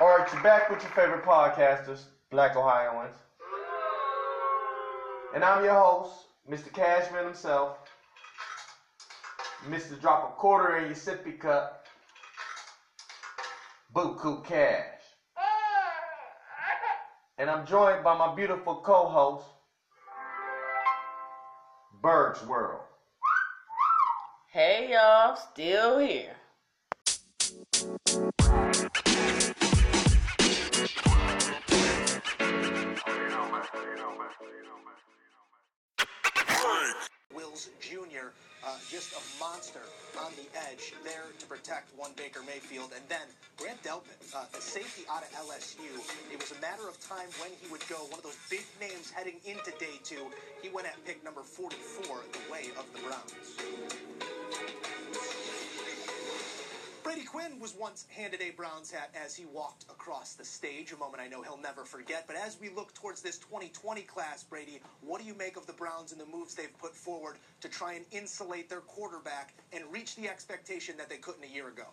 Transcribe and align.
All 0.00 0.18
right, 0.18 0.32
you're 0.32 0.42
back 0.42 0.70
with 0.70 0.80
your 0.82 0.92
favorite 0.92 1.24
podcasters, 1.24 2.04
Black 2.30 2.54
Ohioans. 2.54 3.16
And 5.34 5.42
I'm 5.42 5.64
your 5.64 5.74
host, 5.74 6.28
Mr. 6.48 6.72
Cashman 6.72 7.24
himself. 7.24 7.78
Mr. 9.68 10.00
Drop 10.00 10.30
a 10.30 10.40
quarter 10.40 10.76
in 10.76 10.84
your 10.84 10.94
sippy 10.94 11.36
cup. 11.36 11.84
Buku 13.92 14.44
Cash. 14.44 14.84
And 17.38 17.50
I'm 17.50 17.66
joined 17.66 18.04
by 18.04 18.16
my 18.16 18.32
beautiful 18.32 18.76
co-host, 18.76 19.46
Bird's 22.00 22.46
World. 22.46 22.82
Hey 24.52 24.92
y'all, 24.92 25.34
still 25.34 25.98
here. 25.98 26.36
Jr., 37.80 38.34
uh, 38.66 38.74
just 38.90 39.12
a 39.12 39.22
monster 39.38 39.82
on 40.18 40.32
the 40.34 40.48
edge, 40.58 40.94
there 41.04 41.30
to 41.38 41.46
protect 41.46 41.96
one 41.96 42.10
Baker 42.16 42.40
Mayfield. 42.46 42.90
And 42.96 43.04
then 43.08 43.28
Grant 43.56 43.80
Delpit, 43.82 44.18
uh, 44.34 44.46
the 44.52 44.60
safety 44.60 45.04
out 45.10 45.22
of 45.22 45.30
LSU. 45.46 45.86
It 46.32 46.40
was 46.40 46.50
a 46.50 46.60
matter 46.60 46.88
of 46.88 46.98
time 47.06 47.28
when 47.38 47.50
he 47.60 47.70
would 47.70 47.86
go. 47.88 47.96
One 48.10 48.18
of 48.18 48.24
those 48.24 48.38
big 48.50 48.64
names 48.80 49.10
heading 49.10 49.36
into 49.44 49.70
day 49.78 50.00
two. 50.02 50.26
He 50.62 50.68
went 50.70 50.88
at 50.88 50.96
pick 51.04 51.22
number 51.22 51.42
44, 51.42 52.24
the 52.32 52.52
way 52.52 52.70
of 52.78 52.90
the 52.92 53.00
Browns. 53.06 53.73
Quinn 57.34 57.58
was 57.58 57.74
once 57.74 58.06
handed 58.10 58.40
a 58.40 58.50
Browns 58.50 58.92
hat 58.92 59.10
as 59.12 59.34
he 59.34 59.44
walked 59.44 59.82
across 59.90 60.34
the 60.34 60.44
stage, 60.44 60.92
a 60.92 60.96
moment 60.96 61.20
I 61.20 61.26
know 61.26 61.42
he'll 61.42 61.58
never 61.58 61.84
forget. 61.84 62.28
But 62.28 62.36
as 62.36 62.56
we 62.60 62.68
look 62.68 62.94
towards 62.94 63.22
this 63.22 63.38
2020 63.38 64.02
class, 64.02 64.44
Brady, 64.44 64.78
what 65.00 65.20
do 65.20 65.26
you 65.26 65.34
make 65.34 65.56
of 65.56 65.66
the 65.66 65.72
Browns 65.72 66.12
and 66.12 66.20
the 66.20 66.26
moves 66.26 66.54
they've 66.54 66.78
put 66.78 66.94
forward 66.94 67.38
to 67.62 67.68
try 67.68 67.94
and 67.94 68.04
insulate 68.12 68.70
their 68.70 68.82
quarterback 68.82 69.52
and 69.72 69.82
reach 69.90 70.14
the 70.14 70.28
expectation 70.28 70.96
that 70.98 71.08
they 71.08 71.16
couldn't 71.16 71.42
a 71.42 71.52
year 71.52 71.66
ago? 71.66 71.86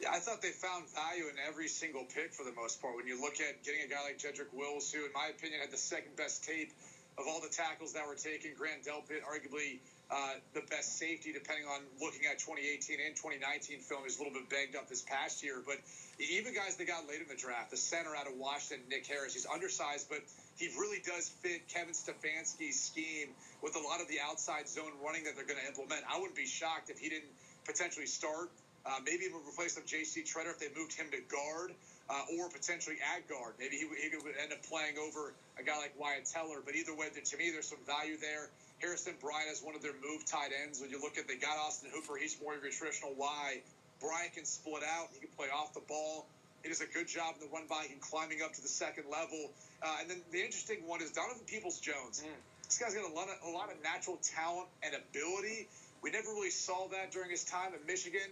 Yeah, 0.00 0.12
I 0.12 0.20
thought 0.20 0.40
they 0.40 0.50
found 0.50 0.84
value 0.94 1.24
in 1.24 1.34
every 1.44 1.66
single 1.66 2.04
pick 2.04 2.32
for 2.32 2.44
the 2.44 2.54
most 2.54 2.80
part. 2.80 2.94
When 2.94 3.08
you 3.08 3.20
look 3.20 3.40
at 3.40 3.64
getting 3.64 3.80
a 3.84 3.88
guy 3.88 4.04
like 4.04 4.20
Jedrick 4.20 4.54
Wills, 4.54 4.92
who, 4.92 5.04
in 5.04 5.12
my 5.12 5.26
opinion, 5.36 5.60
had 5.60 5.72
the 5.72 5.76
second 5.76 6.14
best 6.14 6.44
tape 6.44 6.70
of 7.18 7.26
all 7.26 7.40
the 7.40 7.50
tackles 7.50 7.94
that 7.94 8.06
were 8.06 8.14
taken, 8.14 8.52
Grant 8.56 8.84
Delpit, 8.84 9.26
arguably 9.26 9.80
uh, 10.10 10.40
the 10.54 10.64
best 10.72 10.96
safety, 10.96 11.32
depending 11.32 11.68
on 11.68 11.84
looking 12.00 12.24
at 12.24 12.40
2018 12.40 12.96
and 12.96 13.12
2019 13.12 13.80
film. 13.84 14.00
He's 14.04 14.16
a 14.16 14.24
little 14.24 14.32
bit 14.32 14.48
banged 14.48 14.76
up 14.76 14.88
this 14.88 15.02
past 15.04 15.44
year, 15.44 15.60
but 15.60 15.76
even 16.16 16.54
guys 16.54 16.76
that 16.80 16.88
got 16.88 17.04
late 17.06 17.20
in 17.20 17.28
the 17.28 17.36
draft, 17.36 17.70
the 17.70 17.76
center 17.76 18.16
out 18.16 18.26
of 18.26 18.40
Washington, 18.40 18.88
Nick 18.88 19.06
Harris, 19.06 19.36
he's 19.36 19.44
undersized, 19.44 20.08
but 20.08 20.24
he 20.56 20.72
really 20.80 21.04
does 21.04 21.28
fit 21.44 21.68
Kevin 21.68 21.92
Stefanski's 21.92 22.80
scheme 22.80 23.36
with 23.62 23.76
a 23.76 23.82
lot 23.84 24.00
of 24.00 24.08
the 24.08 24.16
outside 24.24 24.68
zone 24.68 24.96
running 25.04 25.24
that 25.24 25.36
they're 25.36 25.46
going 25.46 25.60
to 25.60 25.68
implement. 25.68 26.02
I 26.08 26.16
wouldn't 26.16 26.36
be 26.36 26.48
shocked 26.48 26.88
if 26.88 26.98
he 26.98 27.08
didn't 27.08 27.32
potentially 27.68 28.06
start. 28.06 28.48
Uh, 28.86 29.04
maybe 29.04 29.28
even 29.28 29.44
replace 29.44 29.76
with 29.76 29.84
J.C. 29.84 30.24
Tretter 30.24 30.56
if 30.56 30.58
they 30.58 30.72
moved 30.72 30.96
him 30.96 31.12
to 31.12 31.20
guard 31.28 31.76
uh, 32.10 32.40
or 32.40 32.48
potentially 32.48 32.96
at 33.04 33.28
guard. 33.28 33.54
Maybe 33.58 33.76
he, 33.76 33.84
he 33.84 34.16
would 34.16 34.36
end 34.40 34.52
up 34.52 34.64
playing 34.64 34.96
over 34.96 35.34
a 35.60 35.62
guy 35.62 35.76
like 35.76 35.92
Wyatt 36.00 36.24
Teller. 36.24 36.64
But 36.64 36.74
either 36.74 36.96
way, 36.96 37.08
to 37.12 37.36
me, 37.36 37.50
there's 37.52 37.68
some 37.68 37.84
value 37.84 38.16
there. 38.16 38.48
Harrison 38.80 39.14
Bryant 39.20 39.50
is 39.50 39.60
one 39.60 39.74
of 39.74 39.82
their 39.82 39.96
move 40.00 40.24
tight 40.24 40.50
ends. 40.54 40.80
When 40.80 40.90
you 40.90 41.02
look 41.02 41.18
at 41.18 41.26
they 41.26 41.36
got 41.36 41.58
Austin 41.58 41.90
Hooper, 41.92 42.16
he's 42.16 42.38
more 42.40 42.54
of 42.54 42.62
your 42.62 42.72
traditional 42.72 43.12
Y. 43.18 43.60
Bryant 44.00 44.34
can 44.34 44.44
split 44.44 44.82
out. 44.86 45.08
He 45.12 45.20
can 45.20 45.34
play 45.36 45.48
off 45.50 45.74
the 45.74 45.84
ball. 45.88 46.26
He 46.62 46.68
does 46.68 46.80
a 46.80 46.86
good 46.86 47.06
job 47.06 47.34
in 47.38 47.46
the 47.46 47.52
run 47.52 47.66
by 47.68 47.86
and 47.90 48.00
climbing 48.00 48.42
up 48.42 48.54
to 48.54 48.62
the 48.62 48.70
second 48.70 49.04
level. 49.10 49.50
Uh, 49.82 49.98
and 50.00 50.10
then 50.10 50.20
the 50.32 50.42
interesting 50.42 50.86
one 50.86 51.02
is 51.02 51.10
Donovan 51.10 51.42
Peoples 51.46 51.78
Jones. 51.78 52.22
Mm. 52.22 52.30
This 52.64 52.78
guy's 52.78 52.94
got 52.94 53.10
a 53.10 53.14
lot, 53.14 53.28
of, 53.28 53.36
a 53.46 53.50
lot 53.50 53.70
of 53.70 53.82
natural 53.82 54.18
talent 54.22 54.68
and 54.82 54.94
ability. 54.94 55.68
We 56.02 56.10
never 56.10 56.28
really 56.30 56.50
saw 56.50 56.88
that 56.88 57.10
during 57.10 57.30
his 57.30 57.44
time 57.44 57.74
in 57.74 57.84
Michigan 57.86 58.30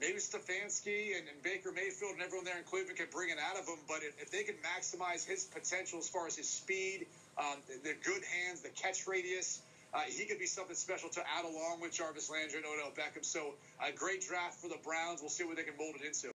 maybe 0.00 0.18
Stefanski 0.18 1.18
and, 1.18 1.28
and, 1.28 1.42
Baker 1.42 1.70
Mayfield 1.72 2.14
and 2.14 2.22
everyone 2.22 2.44
there 2.44 2.56
in 2.56 2.64
Cleveland 2.64 2.96
can 2.96 3.06
bring 3.12 3.28
it 3.28 3.36
out 3.38 3.60
of 3.60 3.68
him. 3.68 3.76
But 3.86 3.98
if, 4.02 4.20
if 4.20 4.30
they 4.30 4.42
can 4.42 4.56
maximize 4.64 5.26
his 5.26 5.44
potential 5.44 5.98
as 5.98 6.08
far 6.08 6.26
as 6.26 6.36
his 6.36 6.48
speed, 6.48 7.06
um, 7.38 7.58
the, 7.68 7.90
the, 7.90 7.94
good 8.02 8.22
hands, 8.24 8.62
the 8.62 8.70
catch 8.70 9.06
radius, 9.06 9.60
uh, 9.92 10.00
he 10.08 10.24
could 10.24 10.38
be 10.38 10.46
something 10.46 10.76
special 10.76 11.10
to 11.10 11.20
add 11.20 11.44
along 11.44 11.80
with 11.80 11.92
Jarvis 11.92 12.30
Landry 12.30 12.58
and 12.58 12.66
Odell 12.66 12.92
Beckham. 12.96 13.24
So 13.24 13.54
a 13.86 13.92
great 13.92 14.26
draft 14.26 14.54
for 14.60 14.68
the 14.68 14.78
Browns. 14.82 15.20
We'll 15.20 15.30
see 15.30 15.44
what 15.44 15.56
they 15.56 15.64
can 15.64 15.76
mold 15.78 15.96
it 16.00 16.06
into. 16.06 16.32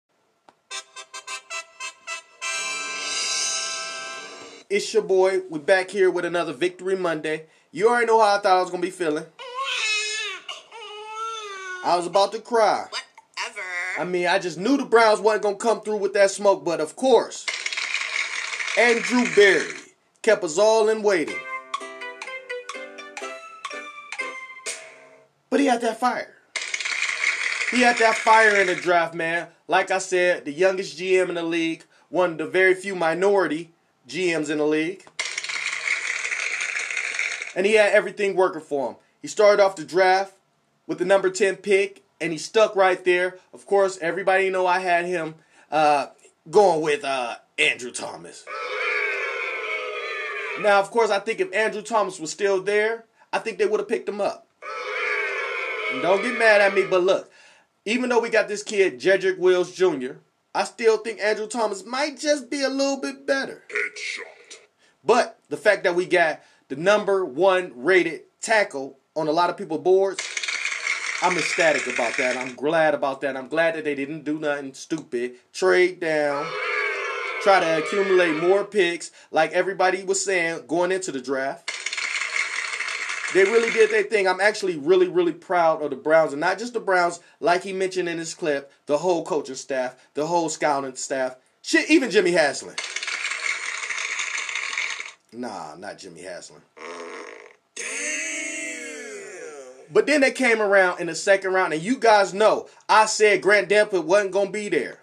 It's 4.69 4.93
your 4.95 5.03
boy. 5.03 5.43
We're 5.51 5.59
back 5.59 5.91
here 5.91 6.11
with 6.11 6.25
another 6.25 6.55
Victory 6.55 6.97
Monday. 6.97 7.47
You 7.71 7.89
already 7.89 8.07
know 8.07 8.21
how 8.21 8.37
I 8.37 8.39
thought 8.39 8.57
I 8.57 8.61
was 8.61 8.71
going 8.71 8.81
to 8.81 8.87
be 8.87 8.91
feeling. 8.91 9.27
I 11.85 11.97
was 11.97 12.07
about 12.07 12.33
to 12.33 12.41
cry. 12.41 12.87
I 13.99 14.05
mean, 14.05 14.27
I 14.27 14.39
just 14.39 14.59
knew 14.59 14.77
the 14.77 14.85
Browns 14.85 15.21
wasn't 15.21 15.43
going 15.43 15.57
to 15.57 15.63
come 15.63 15.81
through 15.83 15.99
with 15.99 16.15
that 16.15 16.31
smoke, 16.31 16.65
but 16.65 16.81
of 16.81 16.97
course, 16.97 17.47
Andrew 18.79 19.25
Berry 19.35 19.75
kept 20.23 20.43
us 20.45 20.59
all 20.59 20.89
in 20.89 21.03
waiting. 21.03 21.39
But 25.51 25.61
he 25.61 25.67
had 25.67 25.83
that 25.83 26.01
fire. 26.01 26.35
He 27.71 27.83
had 27.83 27.99
that 27.99 28.17
fire 28.17 28.57
in 28.57 28.67
the 28.67 28.75
draft, 28.75 29.15
man. 29.15 29.49
Like 29.69 29.91
I 29.91 29.99
said, 29.99 30.47
the 30.47 30.53
youngest 30.53 30.99
GM 30.99 31.29
in 31.29 31.35
the 31.35 31.43
league, 31.43 31.85
one 32.09 32.33
of 32.33 32.39
the 32.39 32.47
very 32.47 32.75
few 32.75 32.95
minority 32.95 33.73
GMs 34.09 34.49
in 34.49 34.59
the 34.59 34.67
league. 34.67 35.05
And 37.55 37.67
he 37.67 37.75
had 37.75 37.93
everything 37.93 38.35
working 38.35 38.63
for 38.63 38.91
him. 38.91 38.97
He 39.21 39.29
started 39.29 39.63
off 39.63 39.77
the 39.77 39.85
draft 39.85 40.33
with 40.87 40.99
the 40.99 41.05
number 41.05 41.31
10 41.31 41.57
pick 41.57 42.02
and 42.23 42.33
he 42.33 42.39
stuck 42.39 42.77
right 42.77 43.05
there. 43.05 43.39
Of 43.53 43.67
course, 43.67 43.99
everybody 44.01 44.49
know 44.49 44.67
I 44.67 44.79
had 44.79 45.05
him 45.05 45.35
uh, 45.71 46.07
going 46.49 46.81
with 46.81 47.05
uh, 47.05 47.37
Andrew 47.59 47.91
Thomas. 47.91 48.45
Now, 50.61 50.79
of 50.79 50.91
course, 50.91 51.11
I 51.11 51.19
think 51.19 51.41
if 51.41 51.53
Andrew 51.53 51.83
Thomas 51.83 52.21
was 52.21 52.31
still 52.31 52.63
there, 52.63 53.07
I 53.33 53.41
think 53.41 53.59
they 53.59 53.67
would 53.67 53.81
have 53.81 53.89
picked 53.89 54.09
him 54.09 54.21
up. 54.21 54.47
And 55.93 56.01
don't 56.01 56.23
get 56.23 56.39
mad 56.39 56.61
at 56.61 56.75
me, 56.75 56.85
but 56.89 57.03
look, 57.03 57.31
even 57.85 58.09
though 58.09 58.21
we 58.21 58.31
got 58.31 58.49
this 58.49 58.63
kid, 58.63 59.01
Jedrick 59.01 59.39
Wills 59.39 59.75
Jr., 59.75 60.13
I 60.55 60.65
still 60.65 60.99
think 60.99 61.21
Andrew 61.21 61.47
Thomas 61.49 61.85
might 61.85 62.19
just 62.19 62.51
be 62.51 62.63
a 62.63 62.69
little 62.69 62.99
bit 62.99 63.27
better. 63.27 63.65
Headshot. 63.69 64.59
But 65.05 65.39
the 65.49 65.57
fact 65.57 65.83
that 65.85 65.97
we 65.97 66.07
got 66.07 66.43
the 66.69 66.77
number 66.77 67.25
one 67.25 67.73
rated 67.75 68.23
tackle 68.41 68.99
on 69.17 69.27
a 69.27 69.33
lot 69.33 69.51
of 69.51 69.57
people's 69.57 69.83
boards, 69.83 70.23
I'm 71.23 71.39
ecstatic 71.39 71.87
about 71.87 72.17
that. 72.17 72.37
I'm 72.37 72.57
glad 72.57 72.95
about 72.95 73.21
that. 73.21 73.37
I'm 73.37 73.47
glad 73.47 73.77
that 73.77 73.85
they 73.85 73.95
didn't 73.95 74.25
do 74.25 74.41
nothing 74.41 74.75
stupid. 74.75 75.37
Trade 75.53 76.01
down. 76.01 76.45
Try 77.43 77.61
to 77.61 77.79
accumulate 77.79 78.43
more 78.43 78.65
picks 78.65 79.13
like 79.31 79.53
everybody 79.53 80.03
was 80.03 80.25
saying 80.25 80.67
going 80.67 80.91
into 80.91 81.13
the 81.13 81.21
draft. 81.21 81.71
They 83.35 83.45
really 83.45 83.71
did 83.71 83.91
their 83.91 84.03
thing. 84.03 84.27
I'm 84.27 84.41
actually 84.41 84.77
really, 84.77 85.07
really 85.09 85.33
proud 85.33 85.81
of 85.81 85.91
the 85.91 85.97
Browns. 85.97 86.33
And 86.33 86.41
not 86.41 86.59
just 86.59 86.75
the 86.75 86.81
Browns, 86.81 87.21
like 87.39 87.63
he 87.63 87.73
mentioned 87.73 88.09
in 88.09 88.19
his 88.19 88.35
clip, 88.35 88.73
the 88.87 88.99
whole 88.99 89.25
coaching 89.25 89.55
staff, 89.55 89.95
the 90.15 90.27
whole 90.27 90.49
scouting 90.49 90.97
staff. 90.97 91.37
Shit, 91.63 91.89
even 91.89 92.11
Jimmy 92.11 92.33
Haslam. 92.33 92.75
Nah, 95.33 95.77
not 95.77 95.99
Jimmy 95.99 96.23
Haslam. 96.23 96.63
But 99.93 100.07
then 100.07 100.23
they 100.23 100.31
came 100.31 100.63
around 100.63 101.01
in 101.01 101.07
the 101.07 101.15
second 101.15 101.53
round, 101.53 101.75
and 101.75 101.83
you 101.83 101.99
guys 101.99 102.33
know 102.33 102.69
I 102.89 103.05
said 103.05 103.43
Grant 103.43 103.69
Delpit 103.69 104.05
wasn't 104.05 104.33
gonna 104.33 104.51
be 104.51 104.69
there. 104.71 104.99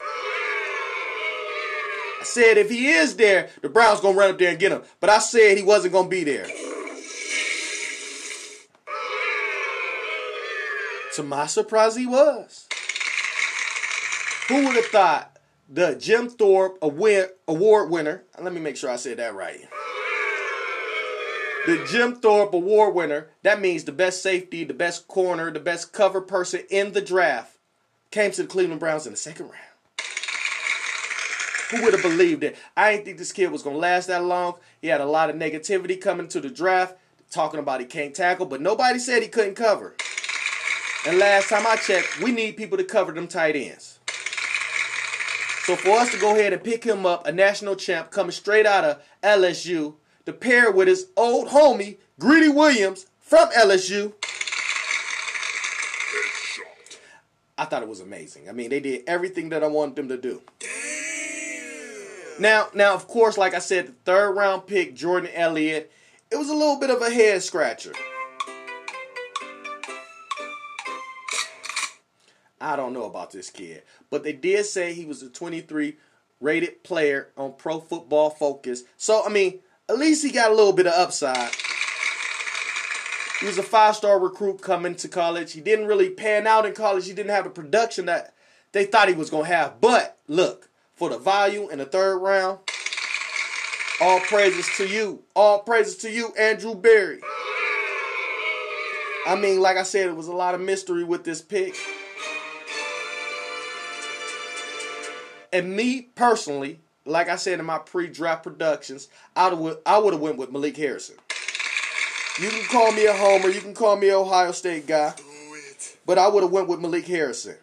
I 2.20 2.24
said 2.24 2.58
if 2.58 2.70
he 2.70 2.90
is 2.90 3.16
there, 3.16 3.50
the 3.62 3.70
Browns 3.70 4.02
gonna 4.02 4.18
run 4.18 4.32
up 4.32 4.40
there 4.40 4.50
and 4.50 4.60
get 4.60 4.72
him. 4.72 4.82
But 5.00 5.12
I 5.12 5.20
said 5.20 5.58
he 5.58 5.64
wasn't 5.64 5.94
gonna 5.94 6.10
be 6.10 6.24
there. 6.24 6.48
To 11.16 11.24
my 11.24 11.48
surprise, 11.48 11.96
he 11.96 12.08
was. 12.08 12.68
Who 14.48 14.66
would 14.66 14.76
have 14.76 14.86
thought 14.86 15.38
the 15.68 15.96
Jim 15.96 16.30
Thorpe 16.30 16.80
award 16.82 17.90
winner? 17.92 18.24
Let 18.40 18.54
me 18.54 18.60
make 18.60 18.78
sure 18.78 18.90
I 18.90 18.96
said 18.96 19.18
that 19.18 19.36
right 19.36 19.68
the 21.70 21.86
Jim 21.86 22.16
Thorpe 22.16 22.54
Award 22.54 22.96
winner, 22.96 23.28
that 23.44 23.62
means 23.62 23.84
the 23.84 23.92
best 23.92 24.24
safety, 24.24 24.64
the 24.64 24.74
best 24.74 25.08
corner, 25.08 25.52
the 25.52 25.60
best 25.60 25.94
cover 25.94 26.20
person 26.20 26.64
in 26.70 26.94
the 26.94 27.02
draft, 27.02 27.58
came 28.10 28.32
to 28.32 28.42
the 28.42 28.48
Cleveland 28.48 28.80
Browns 28.80 29.06
in 29.06 29.14
the 29.14 29.18
second 29.18 29.46
round. 29.46 29.56
Who 31.70 31.84
would 31.84 31.94
have 31.94 32.02
believed 32.02 32.44
it? 32.44 32.58
I 32.76 32.94
didn't 32.94 33.06
think 33.06 33.18
this 33.20 33.32
kid 33.32 33.52
was 33.52 33.62
going 33.62 33.76
to 33.76 33.80
last 33.80 34.08
that 34.08 34.24
long. 34.24 34.56
He 34.82 34.88
had 34.88 35.02
a 35.02 35.06
lot 35.06 35.30
of 35.30 35.36
negativity 35.36 36.02
coming 36.02 36.28
to 36.30 36.42
the 36.42 36.50
draft, 36.50 36.98
talking 37.30 37.60
about 37.60 37.82
he 37.82 37.86
can't 37.86 38.16
tackle, 38.16 38.48
but 38.48 38.62
nobody 38.62 38.98
said 38.98 39.22
he 39.22 39.30
couldn't 39.30 39.54
cover. 39.54 39.96
And 41.08 41.20
last 41.20 41.50
time 41.50 41.68
I 41.68 41.76
checked, 41.76 42.20
we 42.20 42.32
need 42.32 42.58
people 42.58 42.80
to 42.80 42.84
cover 42.84 43.12
them 43.12 43.28
tight 43.28 43.56
ends. 43.56 44.00
So 45.66 45.76
for 45.76 45.92
us 45.92 46.12
to 46.12 46.20
go 46.20 46.32
ahead 46.32 46.52
and 46.52 46.64
pick 46.64 46.84
him 46.84 47.06
up, 47.06 47.28
a 47.28 47.32
national 47.32 47.76
champ 47.76 48.10
coming 48.10 48.32
straight 48.32 48.66
out 48.66 48.84
of 48.84 49.04
LSU, 49.22 49.94
to 50.30 50.34
pair 50.34 50.72
with 50.72 50.88
his 50.88 51.08
old 51.18 51.50
homie, 51.50 51.98
Greedy 52.20 52.50
Williams 52.50 53.08
from 53.20 53.50
LSU. 53.50 54.14
I 57.58 57.66
thought 57.66 57.82
it 57.82 57.90
was 57.90 58.00
amazing. 58.00 58.48
I 58.48 58.54
mean, 58.54 58.70
they 58.70 58.80
did 58.80 59.04
everything 59.08 59.50
that 59.50 59.64
I 59.64 59.68
wanted 59.68 59.96
them 59.96 60.08
to 60.10 60.18
do. 60.18 60.42
Now, 62.40 62.70
now, 62.74 62.94
of 62.94 63.08
course, 63.08 63.38
like 63.38 63.54
I 63.54 63.60
said, 63.60 63.88
the 63.88 63.92
third 64.06 64.32
round 64.32 64.66
pick, 64.66 64.96
Jordan 64.96 65.32
Elliott, 65.34 65.92
it 66.32 66.38
was 66.38 66.50
a 66.50 66.54
little 66.54 66.80
bit 66.80 66.90
of 66.90 67.02
a 67.02 67.10
head 67.10 67.44
scratcher. 67.44 67.92
I 72.62 72.76
don't 72.76 72.94
know 72.94 73.06
about 73.06 73.32
this 73.32 73.50
kid, 73.50 73.84
but 74.10 74.24
they 74.24 74.34
did 74.34 74.66
say 74.66 74.94
he 74.94 75.06
was 75.06 75.24
a 75.24 75.30
23 75.30 75.98
rated 76.40 76.84
player 76.84 77.30
on 77.36 77.54
Pro 77.58 77.80
Football 77.80 78.30
Focus. 78.30 78.84
So, 78.96 79.26
I 79.26 79.30
mean, 79.30 79.60
at 79.90 79.98
least 79.98 80.24
he 80.24 80.32
got 80.32 80.52
a 80.52 80.56
little 80.56 80.72
bit 80.72 80.88
of 80.88 80.94
upside. 80.94 81.52
He 83.40 83.48
was 83.48 83.58
a 83.58 83.64
five 83.64 83.96
star 83.96 84.20
recruit 84.20 84.62
coming 84.62 84.96
to 84.96 85.08
college. 85.08 85.54
He 85.54 85.62
didn't 85.62 85.88
really 85.88 86.10
pan 86.10 86.46
out 86.46 86.66
in 86.66 86.74
college. 86.74 87.08
He 87.08 87.14
didn't 87.14 87.32
have 87.32 87.46
the 87.46 87.50
production 87.50 88.06
that 88.06 88.34
they 88.72 88.86
thought 88.86 89.08
he 89.08 89.16
was 89.16 89.30
going 89.30 89.46
to 89.46 89.56
have. 89.56 89.82
But 89.82 90.18
look, 90.28 90.70
for 90.94 91.10
the 91.10 91.18
value 91.18 91.70
in 91.70 91.80
the 91.80 91.86
third 91.86 92.20
round, 92.20 92.60
all 94.02 94.20
praises 94.20 94.70
to 94.78 94.88
you. 94.88 95.24
All 95.36 95.60
praises 95.60 95.98
to 95.98 96.12
you, 96.12 96.34
Andrew 96.38 96.76
Berry. 96.76 97.22
I 99.26 99.36
mean, 99.36 99.60
like 99.60 99.78
I 99.78 99.84
said, 99.84 100.08
it 100.08 100.16
was 100.16 100.28
a 100.28 100.34
lot 100.34 100.56
of 100.56 100.62
mystery 100.62 101.04
with 101.04 101.24
this 101.24 101.42
pick. 101.42 101.76
And 105.52 105.76
me 105.76 106.02
personally, 106.02 106.80
like 107.10 107.30
I 107.30 107.36
said 107.36 107.60
in 107.60 107.66
my 107.66 107.80
pre-draft 107.80 108.44
productions, 108.44 109.08
I 109.36 109.54
would 109.54 109.78
I 109.86 109.98
would 109.98 110.14
have 110.14 110.22
went 110.22 110.38
with 110.38 110.52
Malik 110.52 110.78
Harrison. 110.78 111.16
You 112.40 112.50
can 112.50 112.64
call 112.66 112.92
me 112.92 113.06
a 113.06 113.14
homer, 113.14 113.50
you 113.50 113.60
can 113.60 113.74
call 113.74 113.98
me 113.98 114.10
an 114.10 114.16
Ohio 114.16 114.52
State 114.52 114.88
guy, 114.88 115.14
but 116.06 116.18
I 116.18 116.28
would 116.28 116.44
have 116.44 116.52
went 116.52 116.68
with 116.68 116.80
Malik 116.80 117.06
Harrison. 117.06 117.56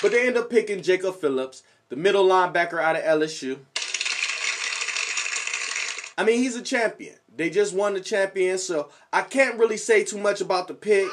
But 0.00 0.10
they 0.10 0.26
end 0.26 0.36
up 0.36 0.50
picking 0.50 0.82
Jacob 0.82 1.16
Phillips, 1.16 1.62
the 1.88 1.96
middle 1.96 2.24
linebacker 2.24 2.82
out 2.82 2.96
of 2.96 3.02
LSU. 3.02 3.58
I 6.18 6.24
mean, 6.24 6.38
he's 6.38 6.56
a 6.56 6.62
champion. 6.62 7.14
They 7.34 7.50
just 7.50 7.74
won 7.74 7.94
the 7.94 8.00
champion, 8.00 8.58
so 8.58 8.90
I 9.12 9.22
can't 9.22 9.58
really 9.58 9.76
say 9.76 10.04
too 10.04 10.18
much 10.18 10.40
about 10.40 10.68
the 10.68 10.74
pick. 10.74 11.08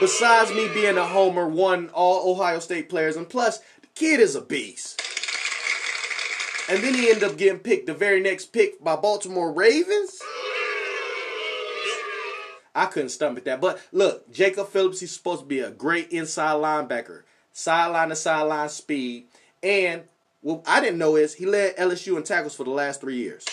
Besides 0.00 0.50
me 0.52 0.68
being 0.74 0.98
a 0.98 1.06
homer, 1.06 1.48
one 1.48 1.88
all 1.90 2.32
Ohio 2.32 2.58
State 2.58 2.88
players, 2.88 3.16
and 3.16 3.28
plus, 3.28 3.58
the 3.80 3.86
kid 3.94 4.20
is 4.20 4.34
a 4.34 4.40
beast. 4.40 5.00
And 6.68 6.82
then 6.82 6.94
he 6.94 7.08
ended 7.08 7.24
up 7.24 7.36
getting 7.36 7.60
picked 7.60 7.86
the 7.86 7.94
very 7.94 8.20
next 8.20 8.46
pick 8.46 8.82
by 8.82 8.96
Baltimore 8.96 9.52
Ravens. 9.52 10.18
I 12.74 12.86
couldn't 12.86 13.10
stomach 13.10 13.44
that. 13.44 13.60
But 13.60 13.80
look, 13.92 14.32
Jacob 14.32 14.68
Phillips, 14.68 15.00
he's 15.00 15.12
supposed 15.12 15.42
to 15.42 15.46
be 15.46 15.60
a 15.60 15.70
great 15.70 16.10
inside 16.10 16.54
linebacker. 16.54 17.22
Sideline 17.52 18.08
to 18.08 18.16
sideline 18.16 18.68
speed. 18.70 19.26
And 19.62 20.02
what 20.40 20.64
I 20.66 20.80
didn't 20.80 20.98
know 20.98 21.16
is 21.16 21.34
he 21.34 21.46
led 21.46 21.76
LSU 21.76 22.16
in 22.16 22.24
tackles 22.24 22.54
for 22.54 22.64
the 22.64 22.70
last 22.70 23.00
three 23.00 23.16
years. 23.16 23.44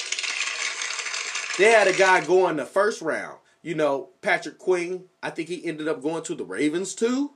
They 1.57 1.71
had 1.71 1.87
a 1.87 1.93
guy 1.93 2.25
going 2.25 2.55
the 2.55 2.65
first 2.65 3.01
round. 3.01 3.37
You 3.63 3.75
know, 3.75 4.09
Patrick 4.21 4.57
Queen, 4.57 5.05
I 5.21 5.29
think 5.29 5.47
he 5.47 5.63
ended 5.65 5.87
up 5.87 6.01
going 6.01 6.23
to 6.23 6.35
the 6.35 6.43
Ravens 6.43 6.95
too. 6.95 7.31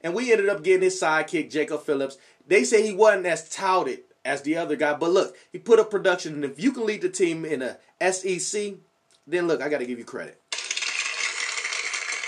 And 0.00 0.14
we 0.14 0.32
ended 0.32 0.48
up 0.48 0.64
getting 0.64 0.82
his 0.82 1.00
sidekick, 1.00 1.50
Jacob 1.50 1.82
Phillips. 1.82 2.18
They 2.46 2.64
say 2.64 2.84
he 2.84 2.92
wasn't 2.92 3.26
as 3.26 3.48
touted 3.48 4.00
as 4.24 4.42
the 4.42 4.56
other 4.56 4.74
guy, 4.74 4.94
but 4.94 5.10
look, 5.10 5.36
he 5.52 5.58
put 5.58 5.78
up 5.78 5.90
production. 5.90 6.34
And 6.34 6.44
if 6.44 6.60
you 6.60 6.72
can 6.72 6.86
lead 6.86 7.02
the 7.02 7.08
team 7.08 7.44
in 7.44 7.62
a 7.62 7.78
SEC, 8.12 8.74
then 9.26 9.46
look, 9.46 9.62
I 9.62 9.68
got 9.68 9.78
to 9.78 9.86
give 9.86 9.98
you 9.98 10.04
credit. 10.04 10.40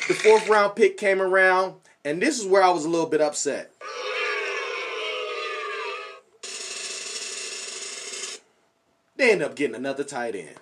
The 0.07 0.15
fourth 0.15 0.49
round 0.49 0.75
pick 0.77 0.97
came 0.97 1.21
around, 1.21 1.75
and 2.05 2.23
this 2.23 2.39
is 2.39 2.47
where 2.47 2.63
I 2.63 2.71
was 2.71 2.85
a 2.85 2.89
little 2.89 3.09
bit 3.09 3.21
upset. 3.21 3.73
They 9.17 9.33
end 9.33 9.43
up 9.43 9.57
getting 9.57 9.75
another 9.75 10.05
tight 10.05 10.37
end. 10.37 10.55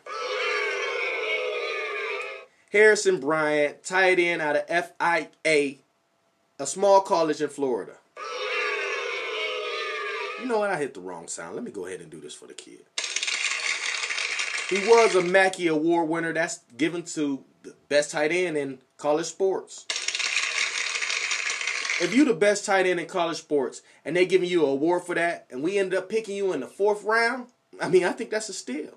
Harrison 2.72 3.20
Bryant, 3.20 3.84
tight 3.84 4.18
end 4.18 4.42
out 4.42 4.56
of 4.56 4.66
FIU, 4.66 5.78
a 6.58 6.66
small 6.66 7.00
college 7.00 7.40
in 7.40 7.48
Florida. 7.48 7.92
You 10.40 10.46
know 10.46 10.58
what? 10.58 10.70
I 10.70 10.76
hit 10.76 10.94
the 10.94 11.00
wrong 11.00 11.28
sound. 11.28 11.54
Let 11.54 11.64
me 11.64 11.70
go 11.70 11.86
ahead 11.86 12.00
and 12.00 12.10
do 12.10 12.20
this 12.20 12.34
for 12.34 12.46
the 12.46 12.54
kid. 12.54 12.80
He 14.68 14.78
was 14.88 15.14
a 15.14 15.22
Mackey 15.22 15.68
Award 15.68 16.08
winner. 16.08 16.32
That's 16.32 16.60
given 16.76 17.04
to 17.04 17.44
the 17.62 17.74
best 17.88 18.10
tight 18.10 18.32
end 18.32 18.56
in 18.56 18.78
college 18.96 19.26
sports. 19.26 19.86
If 22.00 22.12
you're 22.14 22.26
the 22.26 22.34
best 22.34 22.66
tight 22.66 22.86
end 22.86 23.00
in 23.00 23.06
college 23.06 23.38
sports 23.38 23.80
and 24.04 24.14
they 24.14 24.26
giving 24.26 24.50
you 24.50 24.64
an 24.64 24.72
award 24.72 25.04
for 25.04 25.14
that, 25.14 25.46
and 25.50 25.62
we 25.62 25.78
end 25.78 25.94
up 25.94 26.08
picking 26.08 26.36
you 26.36 26.52
in 26.52 26.60
the 26.60 26.66
fourth 26.66 27.04
round, 27.04 27.46
I 27.80 27.88
mean, 27.88 28.04
I 28.04 28.12
think 28.12 28.30
that's 28.30 28.48
a 28.48 28.52
steal. 28.52 28.92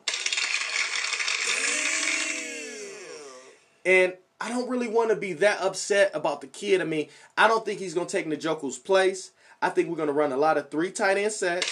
And 3.89 4.13
I 4.39 4.49
don't 4.49 4.69
really 4.69 4.87
want 4.87 5.09
to 5.09 5.15
be 5.15 5.33
that 5.33 5.61
upset 5.61 6.11
about 6.13 6.41
the 6.41 6.47
kid. 6.47 6.79
I 6.79 6.83
mean, 6.83 7.07
I 7.35 7.47
don't 7.47 7.65
think 7.65 7.79
he's 7.79 7.95
going 7.95 8.05
to 8.05 8.11
take 8.11 8.27
Njoku's 8.27 8.77
place. 8.77 9.31
I 9.63 9.69
think 9.69 9.89
we're 9.89 9.95
going 9.95 10.09
to 10.09 10.13
run 10.13 10.31
a 10.31 10.37
lot 10.37 10.59
of 10.59 10.69
three 10.69 10.91
tight 10.91 11.17
end 11.17 11.31
sets. 11.31 11.65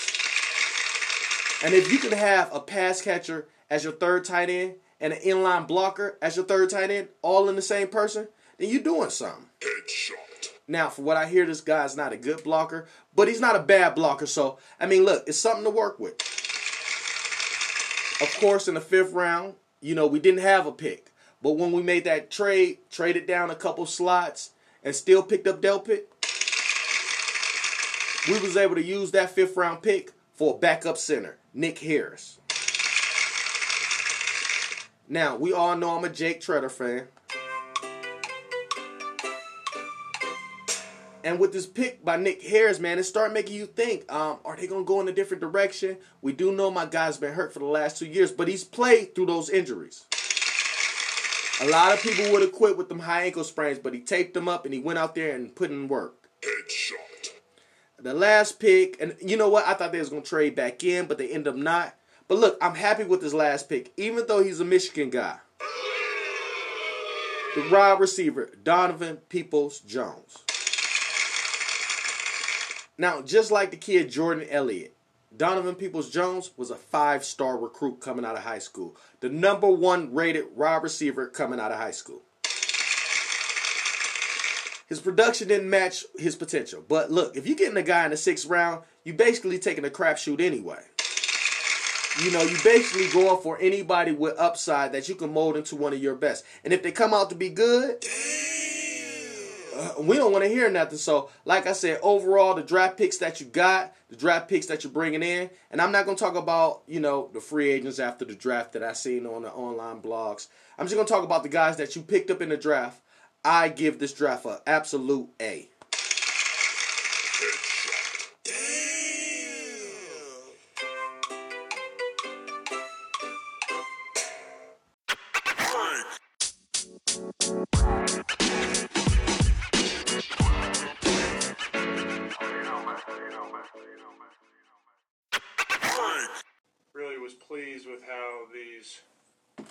And 1.63 1.75
if 1.75 1.91
you 1.91 1.99
can 1.99 2.13
have 2.13 2.49
a 2.51 2.59
pass 2.59 3.03
catcher 3.03 3.47
as 3.69 3.83
your 3.83 3.93
third 3.93 4.25
tight 4.25 4.49
end 4.49 4.77
and 4.99 5.13
an 5.13 5.19
inline 5.19 5.67
blocker 5.67 6.17
as 6.19 6.35
your 6.35 6.45
third 6.45 6.71
tight 6.71 6.89
end, 6.89 7.09
all 7.21 7.49
in 7.49 7.55
the 7.55 7.61
same 7.61 7.87
person, 7.87 8.27
then 8.57 8.71
you're 8.71 8.81
doing 8.81 9.11
something. 9.11 9.45
Headshot. 9.61 10.49
Now, 10.67 10.89
for 10.89 11.03
what 11.03 11.17
I 11.17 11.27
hear, 11.27 11.45
this 11.45 11.61
guy's 11.61 11.95
not 11.95 12.13
a 12.13 12.17
good 12.17 12.43
blocker, 12.43 12.87
but 13.15 13.27
he's 13.27 13.39
not 13.39 13.55
a 13.55 13.59
bad 13.59 13.93
blocker. 13.93 14.25
So, 14.25 14.57
I 14.79 14.87
mean, 14.87 15.05
look, 15.05 15.25
it's 15.27 15.37
something 15.37 15.65
to 15.65 15.69
work 15.69 15.99
with. 15.99 16.19
Of 18.19 18.35
course, 18.39 18.67
in 18.67 18.73
the 18.73 18.81
fifth 18.81 19.13
round, 19.13 19.53
you 19.81 19.93
know, 19.93 20.07
we 20.07 20.19
didn't 20.19 20.41
have 20.41 20.65
a 20.65 20.71
pick. 20.71 21.06
But 21.41 21.51
when 21.51 21.71
we 21.71 21.83
made 21.83 22.03
that 22.05 22.31
trade, 22.31 22.79
traded 22.89 23.27
down 23.27 23.49
a 23.49 23.55
couple 23.55 23.85
slots, 23.85 24.51
and 24.83 24.95
still 24.95 25.21
picked 25.21 25.47
up 25.47 25.61
Delpit, 25.61 26.03
we 28.27 28.39
was 28.39 28.57
able 28.57 28.75
to 28.75 28.83
use 28.83 29.11
that 29.11 29.31
fifth 29.31 29.55
round 29.55 29.81
pick 29.81 30.13
for 30.33 30.55
a 30.55 30.57
backup 30.57 30.97
center, 30.97 31.37
Nick 31.53 31.79
Harris. 31.79 32.39
Now, 35.09 35.35
we 35.35 35.53
all 35.53 35.77
know 35.77 35.97
I'm 35.97 36.03
a 36.03 36.09
Jake 36.09 36.41
Tretter 36.41 36.71
fan. 36.71 37.07
And 41.23 41.39
with 41.39 41.51
this 41.51 41.65
pick 41.65 42.05
by 42.05 42.17
Nick 42.17 42.41
Harris, 42.41 42.79
man, 42.79 42.99
it 42.99 43.03
start 43.03 43.33
making 43.33 43.55
you 43.55 43.65
think, 43.65 44.09
um, 44.11 44.39
are 44.45 44.55
they 44.55 44.67
going 44.67 44.83
to 44.83 44.87
go 44.87 45.01
in 45.01 45.07
a 45.07 45.11
different 45.11 45.41
direction? 45.41 45.97
We 46.21 46.31
do 46.31 46.51
know 46.51 46.71
my 46.71 46.85
guy's 46.85 47.17
been 47.17 47.33
hurt 47.33 47.53
for 47.53 47.59
the 47.59 47.65
last 47.65 47.97
two 47.97 48.05
years, 48.05 48.31
but 48.31 48.47
he's 48.47 48.63
played 48.63 49.13
through 49.13 49.25
those 49.25 49.49
injuries. 49.49 50.05
A 51.59 51.67
lot 51.67 51.91
of 51.91 52.01
people 52.01 52.31
would 52.31 52.41
have 52.41 52.51
quit 52.51 52.77
with 52.77 52.87
them 52.87 52.99
high 52.99 53.23
ankle 53.23 53.43
sprains, 53.43 53.79
but 53.79 53.93
he 53.93 53.99
taped 53.99 54.33
them 54.35 54.47
up 54.47 54.65
and 54.65 54.73
he 54.73 54.79
went 54.79 54.99
out 54.99 55.15
there 55.15 55.35
and 55.35 55.55
put 55.55 55.71
in 55.71 55.87
work. 55.87 56.29
Headshot. 56.41 57.31
The 57.99 58.13
last 58.13 58.59
pick, 58.59 59.01
and 59.01 59.15
you 59.19 59.37
know 59.37 59.49
what? 59.49 59.65
I 59.65 59.73
thought 59.73 59.91
they 59.91 59.99
was 59.99 60.09
going 60.09 60.21
to 60.21 60.29
trade 60.29 60.53
back 60.53 60.83
in, 60.83 61.07
but 61.07 61.17
they 61.17 61.29
end 61.29 61.47
up 61.47 61.55
not. 61.55 61.95
But 62.27 62.37
look, 62.37 62.57
I'm 62.61 62.75
happy 62.75 63.05
with 63.05 63.21
this 63.21 63.33
last 63.33 63.69
pick, 63.69 63.91
even 63.97 64.27
though 64.27 64.43
he's 64.43 64.59
a 64.59 64.65
Michigan 64.65 65.09
guy. 65.09 65.39
The 67.55 67.69
wide 67.71 67.99
receiver, 67.99 68.51
Donovan 68.61 69.17
Peoples 69.29 69.79
Jones. 69.79 70.37
Now, 72.99 73.21
just 73.21 73.49
like 73.51 73.71
the 73.71 73.77
kid 73.77 74.11
Jordan 74.11 74.47
Elliott, 74.49 74.96
Donovan 75.37 75.75
Peoples 75.75 76.09
Jones 76.09 76.51
was 76.57 76.71
a 76.71 76.75
five 76.75 77.23
star 77.23 77.57
recruit 77.57 77.99
coming 77.99 78.25
out 78.25 78.35
of 78.35 78.43
high 78.43 78.59
school, 78.59 78.97
the 79.19 79.29
number 79.29 79.69
one 79.69 80.13
rated 80.13 80.55
wide 80.55 80.81
receiver 80.81 81.27
coming 81.27 81.59
out 81.59 81.71
of 81.71 81.77
high 81.77 81.91
school. 81.91 82.23
His 84.87 84.99
production 84.99 85.49
didn't 85.49 85.69
match 85.69 86.05
his 86.17 86.35
potential. 86.35 86.83
But 86.87 87.11
look, 87.11 87.35
if 87.35 87.45
you're 87.45 87.57
getting 87.57 87.77
a 87.77 87.83
guy 87.83 88.05
in 88.05 88.11
the 88.11 88.17
sixth 88.17 88.47
round, 88.47 88.83
you're 89.03 89.15
basically 89.15 89.59
taking 89.59 89.85
a 89.85 89.89
crapshoot 89.89 90.41
anyway. 90.41 90.81
You 92.23 92.31
know, 92.31 92.41
you 92.41 92.57
basically 92.63 93.09
going 93.09 93.41
for 93.43 93.59
anybody 93.61 94.11
with 94.11 94.39
upside 94.39 94.93
that 94.93 95.07
you 95.07 95.13
can 95.13 95.33
mold 95.33 95.55
into 95.55 95.75
one 95.75 95.93
of 95.93 96.01
your 96.01 96.15
best. 96.15 96.45
And 96.63 96.73
if 96.73 96.81
they 96.81 96.91
come 96.91 97.13
out 97.13 97.29
to 97.29 97.35
be 97.35 97.49
good, 97.49 98.03
Uh, 99.77 100.01
we 100.01 100.17
don't 100.17 100.31
want 100.31 100.43
to 100.43 100.49
hear 100.49 100.71
nothing. 100.71 100.97
So, 100.97 101.29
like 101.45 101.67
I 101.67 101.73
said, 101.73 101.99
overall, 102.01 102.55
the 102.55 102.63
draft 102.63 102.97
picks 102.97 103.17
that 103.17 103.39
you 103.39 103.45
got, 103.45 103.93
the 104.09 104.15
draft 104.15 104.49
picks 104.49 104.65
that 104.67 104.83
you're 104.83 104.91
bringing 104.91 105.21
in, 105.21 105.51
and 105.69 105.79
I'm 105.79 105.91
not 105.91 106.05
to 106.17 106.23
talk 106.23 106.35
about, 106.35 106.81
you 106.87 106.99
know, 106.99 107.29
the 107.31 107.39
free 107.39 107.69
agents 107.69 107.99
after 107.99 108.25
the 108.25 108.33
draft 108.33 108.73
that 108.73 108.83
I 108.83 108.93
seen 108.93 109.27
on 109.27 109.43
the 109.43 109.51
online 109.51 110.01
blogs. 110.01 110.47
I'm 110.77 110.85
just 110.87 110.95
to 111.05 111.13
talk 111.13 111.23
about 111.23 111.43
the 111.43 111.49
guys 111.49 111.77
that 111.77 111.95
you 111.95 112.01
picked 112.01 112.31
up 112.31 112.41
in 112.41 112.49
the 112.49 112.57
draft. 112.57 113.01
I 113.45 113.69
give 113.69 113.99
this 113.99 114.13
draft 114.13 114.45
a 114.45 114.61
absolute 114.65 115.29
A. 115.39 115.69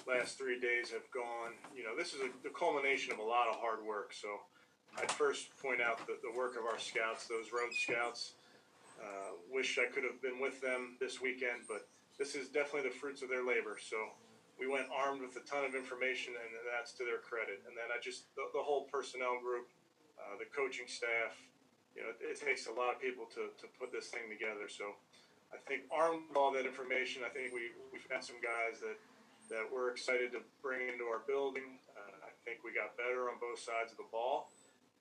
last 0.07 0.39
three 0.39 0.59
days 0.59 0.91
have 0.91 1.11
gone. 1.13 1.59
You 1.75 1.85
know, 1.85 1.95
this 1.99 2.15
is 2.15 2.21
a, 2.23 2.31
the 2.43 2.55
culmination 2.55 3.13
of 3.13 3.19
a 3.19 3.27
lot 3.27 3.49
of 3.49 3.57
hard 3.57 3.85
work. 3.85 4.15
So 4.15 4.29
I'd 4.97 5.11
first 5.13 5.51
point 5.61 5.83
out 5.83 5.99
the, 6.07 6.17
the 6.23 6.33
work 6.33 6.57
of 6.57 6.65
our 6.65 6.79
scouts, 6.79 7.27
those 7.27 7.53
road 7.53 7.75
scouts. 7.75 8.35
Uh, 8.97 9.37
wish 9.53 9.77
I 9.77 9.93
could 9.93 10.05
have 10.09 10.23
been 10.23 10.41
with 10.41 10.63
them 10.65 10.97
this 10.97 11.21
weekend, 11.21 11.69
but 11.69 11.85
this 12.17 12.33
is 12.35 12.49
definitely 12.49 12.89
the 12.89 12.97
fruits 12.97 13.21
of 13.21 13.29
their 13.29 13.45
labor. 13.45 13.77
So 13.77 13.97
we 14.57 14.65
went 14.65 14.89
armed 14.89 15.21
with 15.21 15.37
a 15.37 15.45
ton 15.45 15.69
of 15.69 15.77
information, 15.77 16.33
and 16.33 16.49
that's 16.65 16.97
to 16.97 17.05
their 17.05 17.21
credit. 17.21 17.61
And 17.69 17.77
then 17.77 17.93
I 17.93 18.01
just, 18.01 18.33
the, 18.41 18.49
the 18.57 18.65
whole 18.65 18.89
personnel 18.89 19.37
group, 19.37 19.69
uh, 20.17 20.41
the 20.41 20.49
coaching 20.49 20.89
staff, 20.89 21.37
you 21.93 22.01
know, 22.01 22.17
it, 22.17 22.25
it 22.25 22.39
takes 22.41 22.65
a 22.69 22.73
lot 22.73 22.97
of 22.97 22.99
people 23.05 23.29
to, 23.37 23.53
to 23.61 23.67
put 23.77 23.93
this 23.93 24.09
thing 24.09 24.33
together. 24.33 24.65
So 24.65 24.97
I 25.53 25.61
think 25.69 25.85
armed 25.93 26.25
with 26.33 26.37
all 26.41 26.57
that 26.57 26.65
information, 26.65 27.21
I 27.21 27.29
think 27.29 27.53
we, 27.53 27.77
we've 27.93 28.09
got 28.09 28.25
some 28.25 28.41
guys 28.41 28.81
that, 28.81 28.97
that 29.49 29.67
we're 29.71 29.95
excited 29.95 30.35
to 30.35 30.43
bring 30.63 30.91
into 30.91 31.07
our 31.07 31.23
building. 31.27 31.79
Uh, 31.95 32.27
I 32.27 32.33
think 32.43 32.67
we 32.67 32.75
got 32.75 32.99
better 32.99 33.31
on 33.31 33.39
both 33.39 33.63
sides 33.63 33.95
of 33.95 33.99
the 33.99 34.11
ball. 34.11 34.51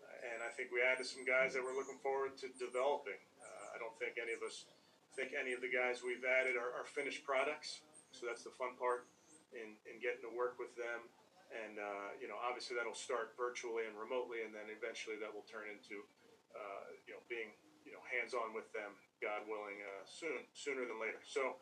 Uh, 0.01 0.29
and 0.33 0.45
I 0.45 0.53
think 0.53 0.69
we 0.69 0.85
added 0.85 1.05
some 1.05 1.25
guys 1.25 1.57
that 1.57 1.65
we're 1.65 1.77
looking 1.77 1.97
forward 2.01 2.37
to 2.45 2.47
developing. 2.61 3.17
Uh, 3.41 3.73
I 3.73 3.81
don't 3.81 3.93
think 3.97 4.21
any 4.21 4.33
of 4.37 4.41
us 4.45 4.69
think 5.15 5.31
any 5.31 5.55
of 5.55 5.63
the 5.63 5.71
guys 5.71 6.03
we've 6.03 6.27
added 6.27 6.59
are, 6.59 6.75
are 6.75 6.83
finished 6.83 7.23
products. 7.23 7.79
So 8.11 8.27
that's 8.27 8.43
the 8.43 8.51
fun 8.51 8.75
part 8.75 9.07
in, 9.55 9.79
in 9.87 10.03
getting 10.03 10.19
to 10.27 10.31
work 10.35 10.59
with 10.59 10.75
them. 10.75 11.07
And, 11.55 11.79
uh, 11.79 12.19
you 12.19 12.27
know, 12.27 12.35
obviously 12.35 12.75
that'll 12.75 12.97
start 12.97 13.31
virtually 13.39 13.87
and 13.87 13.95
remotely, 13.95 14.43
and 14.43 14.51
then 14.51 14.67
eventually 14.67 15.15
that 15.23 15.31
will 15.31 15.47
turn 15.47 15.71
into, 15.71 16.03
uh, 16.51 16.91
you 17.07 17.15
know, 17.15 17.23
being, 17.31 17.55
you 17.87 17.95
know, 17.95 18.03
hands-on 18.11 18.51
with 18.51 18.67
them, 18.75 18.91
God 19.23 19.47
willing, 19.47 19.79
uh, 19.79 20.03
soon, 20.03 20.43
sooner 20.51 20.83
than 20.83 20.99
later. 20.99 21.23
So 21.23 21.55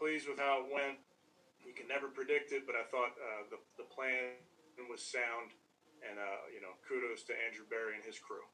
pleased 0.00 0.24
with 0.24 0.40
how 0.40 0.64
it 0.64 0.72
went. 0.72 0.96
You 1.66 1.72
can 1.74 1.88
never 1.88 2.08
predict 2.08 2.52
it, 2.52 2.66
but 2.66 2.74
I 2.74 2.84
thought 2.90 3.10
uh, 3.18 3.44
the, 3.50 3.56
the 3.76 3.84
plan 3.84 4.34
was 4.88 5.02
sound, 5.02 5.52
and, 6.08 6.18
uh, 6.18 6.22
you 6.54 6.60
know, 6.60 6.72
kudos 6.88 7.22
to 7.24 7.32
Andrew 7.46 7.64
Berry 7.68 7.94
and 7.94 8.04
his 8.04 8.18
crew. 8.18 8.44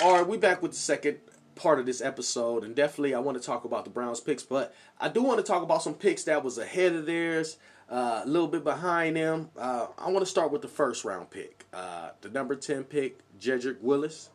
All 0.00 0.14
right, 0.14 0.26
we're 0.26 0.38
back 0.38 0.62
with 0.62 0.72
the 0.72 0.78
second 0.78 1.18
part 1.56 1.80
of 1.80 1.86
this 1.86 2.00
episode, 2.00 2.62
and 2.62 2.74
definitely 2.76 3.14
I 3.14 3.18
want 3.18 3.36
to 3.36 3.44
talk 3.44 3.64
about 3.64 3.84
the 3.84 3.90
Browns 3.90 4.20
picks, 4.20 4.44
but 4.44 4.74
I 5.00 5.08
do 5.08 5.22
want 5.22 5.38
to 5.38 5.42
talk 5.42 5.62
about 5.62 5.82
some 5.82 5.94
picks 5.94 6.22
that 6.24 6.44
was 6.44 6.58
ahead 6.58 6.92
of 6.92 7.06
theirs, 7.06 7.56
uh, 7.90 8.22
a 8.24 8.28
little 8.28 8.46
bit 8.46 8.62
behind 8.62 9.16
them. 9.16 9.50
Uh, 9.56 9.88
I 9.98 10.10
want 10.10 10.24
to 10.24 10.30
start 10.30 10.52
with 10.52 10.62
the 10.62 10.68
first 10.68 11.04
round 11.04 11.30
pick, 11.30 11.66
uh, 11.72 12.10
the 12.20 12.28
number 12.28 12.54
ten 12.54 12.84
pick, 12.84 13.18
Jedrick 13.40 13.80
Willis. 13.80 14.30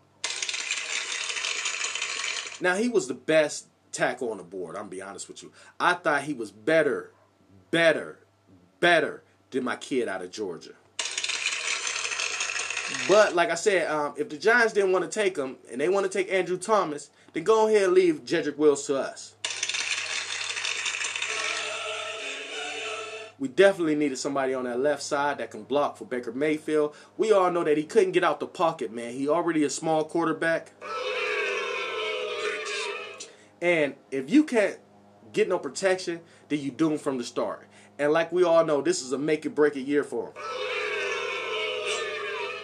Now 2.60 2.76
he 2.76 2.90
was 2.90 3.08
the 3.08 3.14
best 3.14 3.68
tackle 3.94 4.32
on 4.32 4.38
the 4.38 4.44
board. 4.44 4.76
I'm 4.76 4.84
gonna 4.84 4.92
be 4.92 5.02
honest 5.02 5.28
with 5.28 5.44
you. 5.44 5.52
I 5.80 5.94
thought 5.94 6.24
he 6.24 6.34
was 6.34 6.52
better, 6.52 7.12
better, 7.72 8.20
better 8.80 9.24
than 9.52 9.64
my 9.64 9.76
kid 9.76 10.08
out 10.08 10.22
of 10.22 10.32
Georgia. 10.32 10.74
But 13.08 13.36
like 13.36 13.50
I 13.50 13.56
said, 13.56 13.90
um, 13.90 14.14
if 14.18 14.30
the 14.30 14.38
Giants 14.38 14.74
didn't 14.74 14.92
want 14.92 15.10
to 15.10 15.12
take 15.12 15.38
him 15.38 15.58
and 15.72 15.80
they 15.80 15.90
want 15.90 16.10
to 16.10 16.16
take 16.16 16.32
Andrew 16.32 16.58
Thomas, 16.58 17.10
then 17.34 17.44
go 17.44 17.68
ahead 17.68 17.84
and 17.84 17.94
leave 17.94 18.24
Jedrick 18.26 18.58
Wills 18.58 18.86
to 18.88 18.98
us. 18.98 19.36
We 23.40 23.50
definitely 23.50 23.96
needed 23.96 24.18
somebody 24.18 24.54
on 24.54 24.64
that 24.66 24.80
left 24.80 25.04
side 25.04 25.40
that 25.40 25.52
can 25.52 25.64
block 25.64 25.98
for 25.98 26.06
Baker 26.06 26.32
Mayfield. 26.32 26.96
We 27.18 27.34
all 27.34 27.52
know 27.52 27.64
that 27.64 27.78
he 27.78 27.84
couldn't 27.84 28.14
get 28.14 28.24
out 28.24 28.40
the 28.40 28.48
pocket, 28.48 28.92
man. 28.92 29.14
He 29.14 29.28
already 29.28 29.64
a 29.66 29.70
small 29.70 30.06
quarterback. 30.06 30.72
And 33.64 33.96
if 34.12 34.30
you 34.30 34.44
can't 34.44 34.78
get 35.32 35.48
no 35.48 35.58
protection, 35.58 36.20
then 36.50 36.60
you 36.60 36.70
doomed 36.70 37.00
from 37.00 37.18
the 37.18 37.24
start. 37.24 37.66
And 37.98 38.12
like 38.12 38.34
we 38.34 38.44
all 38.44 38.66
know, 38.66 38.82
this 38.82 39.02
is 39.02 39.14
a 39.14 39.18
make 39.18 39.46
it 39.46 39.56
break 39.56 39.78
it 39.78 39.84
year 39.84 40.04
for 40.04 40.28
him. 40.28 40.34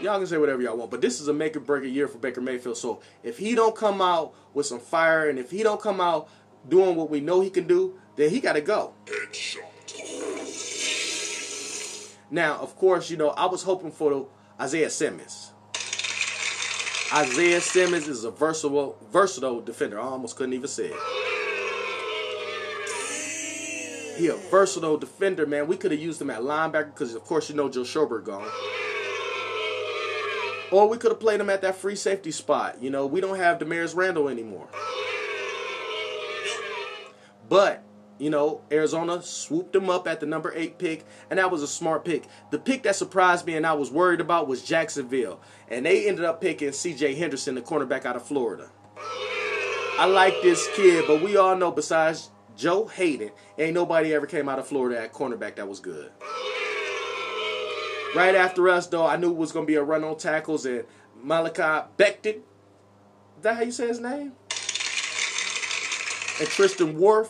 Y'all 0.01 0.17
can 0.17 0.27
say 0.27 0.37
whatever 0.37 0.61
y'all 0.61 0.75
want, 0.75 0.91
but 0.91 0.99
this 0.99 1.21
is 1.21 1.29
a 1.29 1.33
make 1.33 1.55
or 1.55 1.61
break 1.61 1.85
a 1.85 1.89
year 1.89 2.09
for 2.09 2.17
Baker 2.17 2.41
Mayfield. 2.41 2.77
So 2.77 3.01
if 3.23 3.37
he 3.37 3.55
don't 3.55 3.75
come 3.75 4.01
out 4.01 4.33
with 4.53 4.65
some 4.65 4.79
fire, 4.79 5.29
and 5.29 5.39
if 5.39 5.51
he 5.51 5.63
don't 5.63 5.79
come 5.79 6.01
out 6.01 6.29
doing 6.67 6.97
what 6.97 7.09
we 7.09 7.21
know 7.21 7.39
he 7.39 7.49
can 7.49 7.65
do, 7.65 7.97
then 8.17 8.29
he 8.29 8.41
got 8.41 8.53
to 8.53 8.61
go. 8.61 8.93
Now, 12.29 12.57
of 12.59 12.75
course, 12.75 13.09
you 13.09 13.15
know 13.15 13.29
I 13.29 13.45
was 13.45 13.63
hoping 13.63 13.91
for 13.91 14.27
Isaiah 14.59 14.89
Simmons. 14.89 15.53
Isaiah 17.11 17.59
Simmons 17.59 18.07
is 18.07 18.23
a 18.23 18.29
versatile, 18.29 18.95
versatile 19.11 19.61
defender. 19.61 19.99
I 19.99 20.03
almost 20.03 20.35
couldn't 20.35 20.53
even 20.53 20.67
say 20.67 20.91
it. 20.93 20.99
He 24.17 24.27
a 24.27 24.35
versatile 24.35 24.97
defender, 24.97 25.47
man. 25.47 25.65
We 25.67 25.77
could 25.77 25.91
have 25.91 25.99
used 25.99 26.21
him 26.21 26.29
at 26.29 26.41
linebacker 26.41 26.93
because, 26.93 27.15
of 27.15 27.23
course, 27.23 27.49
you 27.49 27.55
know 27.55 27.69
Joe 27.69 27.81
Schobert 27.81 28.25
gone. 28.25 28.47
Or 30.71 30.87
we 30.87 30.97
could 30.97 31.09
have 31.09 31.19
played 31.19 31.39
him 31.39 31.49
at 31.49 31.61
that 31.61 31.77
free 31.77 31.95
safety 31.95 32.29
spot. 32.31 32.81
You 32.81 32.91
know, 32.91 33.07
we 33.07 33.21
don't 33.21 33.37
have 33.37 33.57
Damarious 33.57 33.95
Randall 33.95 34.27
anymore. 34.27 34.67
But, 37.47 37.81
you 38.19 38.29
know, 38.29 38.61
Arizona 38.71 39.21
swooped 39.21 39.75
him 39.75 39.89
up 39.89 40.07
at 40.07 40.19
the 40.19 40.25
number 40.25 40.53
eight 40.55 40.77
pick, 40.77 41.05
and 41.29 41.39
that 41.39 41.49
was 41.49 41.63
a 41.63 41.67
smart 41.67 42.05
pick. 42.05 42.25
The 42.51 42.59
pick 42.59 42.83
that 42.83 42.95
surprised 42.95 43.45
me 43.45 43.55
and 43.55 43.65
I 43.65 43.73
was 43.73 43.89
worried 43.89 44.21
about 44.21 44.47
was 44.47 44.61
Jacksonville. 44.61 45.39
And 45.69 45.85
they 45.85 46.07
ended 46.07 46.25
up 46.25 46.41
picking 46.41 46.69
CJ 46.69 47.17
Henderson, 47.17 47.55
the 47.55 47.61
cornerback 47.61 48.05
out 48.05 48.15
of 48.17 48.23
Florida. 48.23 48.69
I 49.97 50.05
like 50.05 50.35
this 50.43 50.67
kid, 50.75 51.05
but 51.07 51.21
we 51.21 51.37
all 51.37 51.55
know 51.55 51.71
besides 51.71 52.29
Joe 52.55 52.87
Haden, 52.87 53.31
ain't 53.57 53.73
nobody 53.73 54.13
ever 54.13 54.25
came 54.25 54.49
out 54.49 54.59
of 54.59 54.67
Florida 54.67 55.01
at 55.01 55.13
cornerback 55.13 55.55
that 55.55 55.67
was 55.67 55.79
good. 55.79 56.11
Right 58.15 58.35
after 58.35 58.67
us, 58.69 58.87
though, 58.87 59.05
I 59.05 59.17
knew 59.17 59.29
it 59.29 59.37
was 59.37 59.51
going 59.51 59.65
to 59.65 59.67
be 59.67 59.75
a 59.75 59.83
run 59.83 60.03
on 60.03 60.17
tackles, 60.17 60.65
and 60.65 60.83
Malachi 61.21 61.87
Becton. 61.97 62.37
Is 62.37 63.43
that 63.43 63.55
how 63.55 63.61
you 63.61 63.71
say 63.71 63.87
his 63.87 63.99
name? 63.99 64.33
And 66.39 66.49
Tristan 66.49 66.95
Wirf. 66.95 67.29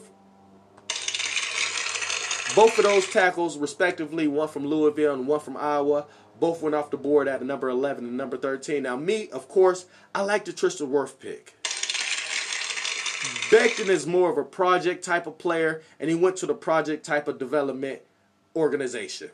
Both 2.56 2.78
of 2.78 2.84
those 2.84 3.08
tackles, 3.08 3.58
respectively, 3.58 4.28
one 4.28 4.48
from 4.48 4.66
Louisville 4.66 5.14
and 5.14 5.28
one 5.28 5.40
from 5.40 5.56
Iowa, 5.56 6.06
both 6.40 6.62
went 6.62 6.76
off 6.76 6.90
the 6.90 6.98
board 6.98 7.28
at 7.28 7.44
number 7.44 7.70
11 7.70 8.06
and 8.06 8.18
number 8.18 8.38
13. 8.38 8.84
Now, 8.84 8.96
me, 8.96 9.30
of 9.30 9.48
course, 9.48 9.86
I 10.16 10.22
like 10.24 10.46
the 10.46 10.54
Tristan 10.54 10.90
Worth 10.90 11.20
pick. 11.20 11.54
Becton 13.50 13.90
is 13.90 14.08
more 14.08 14.32
of 14.32 14.38
a 14.38 14.44
project 14.44 15.04
type 15.04 15.28
of 15.28 15.38
player, 15.38 15.82
and 16.00 16.10
he 16.10 16.16
went 16.16 16.38
to 16.38 16.46
the 16.46 16.54
project 16.54 17.06
type 17.06 17.28
of 17.28 17.38
development 17.38 18.02
organization. 18.56 19.30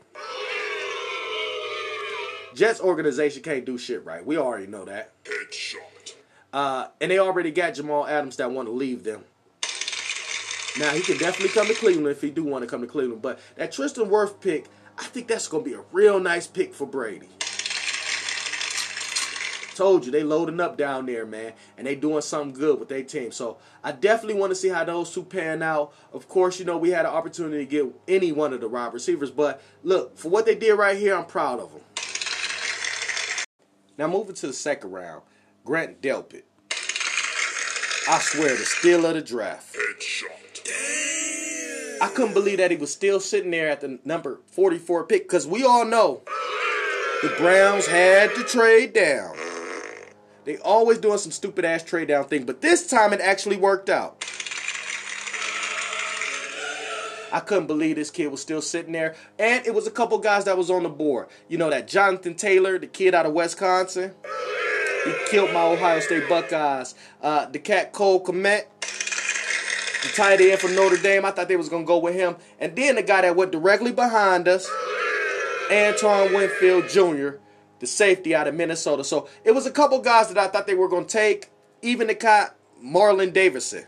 Jets 2.55 2.79
organization 2.79 3.43
can't 3.43 3.65
do 3.65 3.77
shit 3.77 4.03
right. 4.05 4.25
We 4.25 4.37
already 4.37 4.67
know 4.67 4.85
that. 4.85 5.11
Uh, 6.53 6.87
and 7.01 7.11
they 7.11 7.19
already 7.19 7.51
got 7.51 7.73
Jamal 7.75 8.07
Adams 8.07 8.37
that 8.37 8.49
want 8.49 8.67
to 8.67 8.71
leave 8.71 9.03
them. 9.03 9.25
Now 10.77 10.91
he 10.91 11.01
can 11.01 11.17
definitely 11.17 11.49
come 11.49 11.67
to 11.67 11.73
Cleveland 11.73 12.07
if 12.07 12.21
he 12.21 12.29
do 12.29 12.43
want 12.43 12.63
to 12.63 12.69
come 12.69 12.81
to 12.81 12.87
Cleveland. 12.87 13.21
But 13.21 13.39
that 13.55 13.71
Tristan 13.71 14.09
Worth 14.09 14.41
pick, 14.41 14.65
I 14.97 15.03
think 15.03 15.27
that's 15.27 15.47
gonna 15.47 15.63
be 15.63 15.73
a 15.73 15.83
real 15.91 16.19
nice 16.19 16.47
pick 16.47 16.73
for 16.73 16.85
Brady. 16.85 17.29
Told 19.75 20.05
you 20.05 20.11
they 20.11 20.23
loading 20.23 20.61
up 20.61 20.77
down 20.77 21.05
there, 21.05 21.25
man, 21.25 21.51
and 21.77 21.85
they 21.85 21.95
doing 21.95 22.21
something 22.21 22.57
good 22.57 22.79
with 22.79 22.87
their 22.87 23.03
team. 23.03 23.31
So 23.33 23.57
I 23.83 23.91
definitely 23.91 24.39
want 24.39 24.51
to 24.51 24.55
see 24.55 24.69
how 24.69 24.85
those 24.85 25.13
two 25.13 25.23
pan 25.23 25.61
out. 25.61 25.93
Of 26.13 26.29
course, 26.29 26.59
you 26.59 26.65
know 26.65 26.77
we 26.77 26.91
had 26.91 27.05
an 27.05 27.11
opportunity 27.11 27.65
to 27.65 27.65
get 27.65 27.85
any 28.07 28.31
one 28.31 28.53
of 28.53 28.61
the 28.61 28.69
wide 28.69 28.93
receivers, 28.93 29.31
but 29.31 29.61
look 29.83 30.17
for 30.17 30.29
what 30.29 30.45
they 30.45 30.55
did 30.55 30.75
right 30.75 30.97
here. 30.97 31.15
I'm 31.15 31.25
proud 31.25 31.59
of 31.59 31.73
them. 31.73 31.81
Now 33.97 34.07
moving 34.07 34.35
to 34.35 34.47
the 34.47 34.53
second 34.53 34.91
round, 34.91 35.23
Grant 35.65 36.01
Delpit. 36.01 36.43
I 38.07 38.19
swear, 38.19 38.55
the 38.55 38.65
steal 38.65 39.05
of 39.05 39.15
the 39.15 39.21
draft. 39.21 39.75
I 42.01 42.09
couldn't 42.13 42.33
believe 42.33 42.57
that 42.57 42.71
he 42.71 42.77
was 42.77 42.91
still 42.91 43.19
sitting 43.19 43.51
there 43.51 43.69
at 43.69 43.81
the 43.81 43.99
number 44.03 44.39
44 44.47 45.05
pick 45.05 45.23
because 45.23 45.47
we 45.47 45.63
all 45.63 45.85
know 45.85 46.21
The 47.21 47.29
Browns 47.37 47.87
had 47.87 48.33
to 48.35 48.43
trade 48.43 48.93
down. 48.93 49.35
They 50.43 50.57
always 50.57 50.99
doing 50.99 51.17
some 51.17 51.31
stupid 51.31 51.65
ass 51.65 51.83
trade 51.83 52.09
down 52.09 52.25
thing, 52.25 52.45
but 52.45 52.61
this 52.61 52.87
time 52.87 53.13
it 53.13 53.21
actually 53.21 53.57
worked 53.57 53.89
out. 53.89 54.23
I 57.31 57.41
couldn't 57.41 57.67
believe 57.67 57.97
this 57.97 58.11
kid 58.11 58.27
was 58.27 58.41
still 58.41 58.61
sitting 58.61 58.93
there. 58.93 59.15
And 59.37 59.65
it 59.65 59.73
was 59.73 59.87
a 59.87 59.91
couple 59.91 60.17
guys 60.19 60.45
that 60.45 60.57
was 60.57 60.71
on 60.71 60.83
the 60.83 60.89
board. 60.89 61.27
You 61.49 61.57
know 61.57 61.69
that 61.69 61.85
Jonathan 61.85 62.35
Taylor, 62.35 62.79
the 62.79 62.87
kid 62.87 63.13
out 63.13 63.25
of 63.25 63.33
Wisconsin. 63.33 64.13
He 65.03 65.13
killed 65.27 65.51
my 65.51 65.63
Ohio 65.63 65.99
State 65.99 66.29
Buckeyes. 66.29 66.95
Uh, 67.21 67.45
the 67.47 67.59
cat 67.59 67.91
Cole 67.91 68.19
the 68.19 68.65
tight 70.15 70.41
end 70.41 70.59
from 70.59 70.75
Notre 70.75 70.97
Dame. 70.97 71.25
I 71.25 71.31
thought 71.31 71.47
they 71.47 71.55
was 71.55 71.69
gonna 71.69 71.85
go 71.85 71.97
with 71.97 72.15
him. 72.15 72.37
And 72.59 72.75
then 72.75 72.95
the 72.95 73.03
guy 73.03 73.21
that 73.21 73.35
went 73.35 73.51
directly 73.51 73.91
behind 73.91 74.47
us, 74.47 74.69
Antoine 75.71 76.33
Winfield 76.33 76.89
Jr., 76.89 77.37
the 77.79 77.87
safety 77.87 78.33
out 78.33 78.47
of 78.47 78.55
Minnesota. 78.55 79.03
So 79.03 79.27
it 79.43 79.51
was 79.51 79.65
a 79.65 79.71
couple 79.71 79.99
guys 79.99 80.29
that 80.29 80.37
I 80.37 80.47
thought 80.47 80.67
they 80.67 80.75
were 80.75 80.87
gonna 80.87 81.05
take. 81.05 81.49
Even 81.81 82.07
the 82.07 82.15
cat 82.15 82.55
Marlon 82.83 83.33
Davidson. 83.33 83.85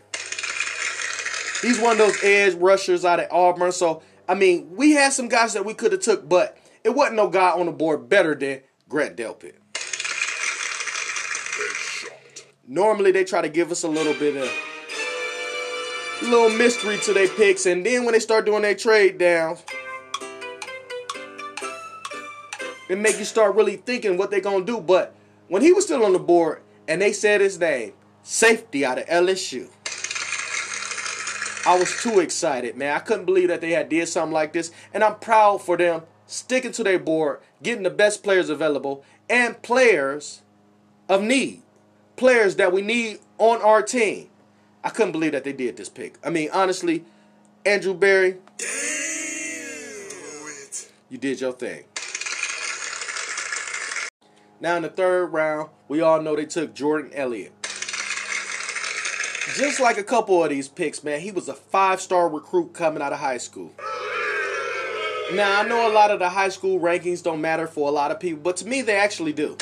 He's 1.62 1.80
one 1.80 1.92
of 1.92 1.98
those 1.98 2.22
edge 2.22 2.54
rushers 2.54 3.04
out 3.04 3.20
of 3.20 3.26
Auburn. 3.32 3.72
So 3.72 4.02
I 4.28 4.34
mean, 4.34 4.68
we 4.70 4.92
had 4.92 5.12
some 5.12 5.28
guys 5.28 5.54
that 5.54 5.64
we 5.64 5.72
could 5.72 5.92
have 5.92 6.02
took, 6.02 6.28
but 6.28 6.58
it 6.84 6.90
wasn't 6.90 7.16
no 7.16 7.28
guy 7.28 7.50
on 7.50 7.66
the 7.66 7.72
board 7.72 8.08
better 8.08 8.34
than 8.34 8.60
Grant 8.88 9.16
Delpit. 9.16 9.54
Normally 12.66 13.12
they 13.12 13.24
try 13.24 13.40
to 13.40 13.48
give 13.48 13.72
us 13.72 13.82
a 13.82 13.88
little 13.88 14.12
bit 14.12 14.36
of 14.36 14.67
little 16.22 16.50
mystery 16.50 16.98
to 16.98 17.12
their 17.12 17.28
picks, 17.28 17.66
and 17.66 17.84
then 17.84 18.04
when 18.04 18.12
they 18.12 18.20
start 18.20 18.46
doing 18.46 18.62
their 18.62 18.74
trade 18.74 19.18
downs, 19.18 19.64
it 22.88 22.98
make 22.98 23.18
you 23.18 23.24
start 23.24 23.54
really 23.54 23.76
thinking 23.76 24.16
what 24.16 24.30
they're 24.30 24.40
gonna 24.40 24.64
do. 24.64 24.80
But 24.80 25.14
when 25.48 25.62
he 25.62 25.72
was 25.72 25.84
still 25.84 26.04
on 26.04 26.12
the 26.12 26.18
board 26.18 26.62
and 26.86 27.00
they 27.00 27.12
said 27.12 27.40
his 27.40 27.58
name, 27.58 27.92
safety 28.22 28.84
out 28.84 28.98
of 28.98 29.06
LSU. 29.06 29.68
I 31.66 31.78
was 31.78 32.02
too 32.02 32.20
excited, 32.20 32.76
man. 32.76 32.96
I 32.96 33.00
couldn't 33.00 33.26
believe 33.26 33.48
that 33.48 33.60
they 33.60 33.72
had 33.72 33.88
did 33.88 34.08
something 34.08 34.32
like 34.32 34.54
this, 34.54 34.70
and 34.94 35.04
I'm 35.04 35.16
proud 35.16 35.60
for 35.60 35.76
them 35.76 36.02
sticking 36.26 36.72
to 36.72 36.84
their 36.84 36.98
board, 36.98 37.40
getting 37.62 37.82
the 37.82 37.90
best 37.90 38.22
players 38.22 38.48
available, 38.48 39.04
and 39.28 39.60
players 39.62 40.42
of 41.08 41.22
need, 41.22 41.62
players 42.16 42.56
that 42.56 42.72
we 42.72 42.80
need 42.80 43.18
on 43.36 43.60
our 43.60 43.82
team. 43.82 44.28
I 44.84 44.90
couldn't 44.90 45.12
believe 45.12 45.32
that 45.32 45.44
they 45.44 45.52
did 45.52 45.76
this 45.76 45.88
pick. 45.88 46.18
I 46.24 46.30
mean, 46.30 46.50
honestly, 46.52 47.04
Andrew 47.66 47.94
Berry, 47.94 48.36
you 51.10 51.18
did 51.18 51.40
your 51.40 51.52
thing. 51.52 51.84
Now 54.60 54.76
in 54.76 54.82
the 54.82 54.88
third 54.88 55.26
round, 55.26 55.70
we 55.88 56.00
all 56.00 56.20
know 56.20 56.34
they 56.36 56.46
took 56.46 56.74
Jordan 56.74 57.10
Elliott. 57.14 57.52
Just 59.56 59.80
like 59.80 59.98
a 59.98 60.04
couple 60.04 60.44
of 60.44 60.50
these 60.50 60.68
picks, 60.68 61.02
man, 61.02 61.20
he 61.20 61.30
was 61.30 61.48
a 61.48 61.54
five-star 61.54 62.28
recruit 62.28 62.74
coming 62.74 63.02
out 63.02 63.12
of 63.12 63.18
high 63.18 63.38
school. 63.38 63.72
Now 65.32 65.60
I 65.60 65.64
know 65.66 65.90
a 65.90 65.92
lot 65.92 66.10
of 66.10 66.18
the 66.18 66.28
high 66.28 66.48
school 66.48 66.80
rankings 66.80 67.22
don't 67.22 67.40
matter 67.40 67.66
for 67.66 67.88
a 67.88 67.92
lot 67.92 68.10
of 68.10 68.20
people, 68.20 68.42
but 68.42 68.56
to 68.58 68.66
me 68.66 68.82
they 68.82 68.96
actually 68.96 69.32
do. 69.32 69.56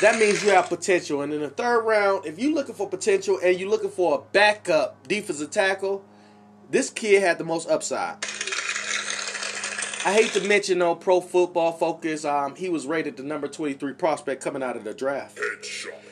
That 0.00 0.18
means 0.18 0.42
you 0.42 0.50
have 0.50 0.68
potential. 0.68 1.22
And 1.22 1.32
in 1.32 1.40
the 1.40 1.48
third 1.48 1.82
round, 1.82 2.26
if 2.26 2.38
you're 2.38 2.52
looking 2.52 2.74
for 2.74 2.88
potential 2.88 3.38
and 3.42 3.58
you're 3.58 3.70
looking 3.70 3.90
for 3.90 4.18
a 4.18 4.32
backup 4.32 5.06
defensive 5.06 5.50
tackle, 5.50 6.04
this 6.70 6.90
kid 6.90 7.22
had 7.22 7.38
the 7.38 7.44
most 7.44 7.68
upside. 7.68 8.24
I 10.06 10.12
hate 10.12 10.32
to 10.32 10.46
mention 10.46 10.82
on 10.82 10.98
Pro 10.98 11.20
Football 11.20 11.72
Focus, 11.72 12.26
um, 12.26 12.56
he 12.56 12.68
was 12.68 12.86
rated 12.86 13.16
the 13.16 13.22
number 13.22 13.48
23 13.48 13.94
prospect 13.94 14.42
coming 14.42 14.62
out 14.62 14.76
of 14.76 14.84
the 14.84 14.92
draft. 14.92 15.38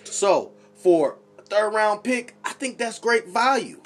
So 0.05 0.53
for 0.77 1.19
a 1.39 1.43
third 1.43 1.75
round 1.75 2.03
pick, 2.03 2.35
I 2.45 2.53
think 2.55 2.79
that's 2.79 2.99
great 2.99 3.29
value. 3.29 3.81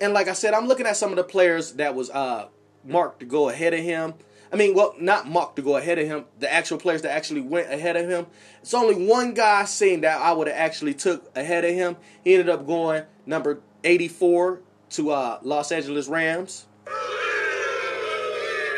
And 0.00 0.12
like 0.12 0.28
I 0.28 0.34
said, 0.34 0.52
I'm 0.52 0.66
looking 0.66 0.86
at 0.86 0.96
some 0.98 1.10
of 1.10 1.16
the 1.16 1.24
players 1.24 1.72
that 1.74 1.94
was 1.94 2.10
uh, 2.10 2.48
marked 2.84 3.20
to 3.20 3.26
go 3.26 3.48
ahead 3.48 3.72
of 3.72 3.80
him. 3.80 4.14
I 4.54 4.56
mean, 4.56 4.72
well, 4.72 4.94
not 5.00 5.26
marked 5.26 5.56
to 5.56 5.62
go 5.62 5.76
ahead 5.76 5.98
of 5.98 6.06
him. 6.06 6.26
The 6.38 6.50
actual 6.50 6.78
players 6.78 7.02
that 7.02 7.10
actually 7.10 7.40
went 7.40 7.72
ahead 7.72 7.96
of 7.96 8.08
him. 8.08 8.26
It's 8.62 8.72
only 8.72 9.04
one 9.04 9.34
guy 9.34 9.64
seen 9.64 10.02
that 10.02 10.20
I 10.20 10.32
would 10.32 10.46
have 10.46 10.56
actually 10.56 10.94
took 10.94 11.36
ahead 11.36 11.64
of 11.64 11.74
him. 11.74 11.96
He 12.22 12.34
ended 12.34 12.48
up 12.48 12.64
going 12.64 13.02
number 13.26 13.58
84 13.82 14.60
to 14.90 15.10
uh, 15.10 15.38
Los 15.42 15.72
Angeles 15.72 16.06
Rams. 16.06 16.66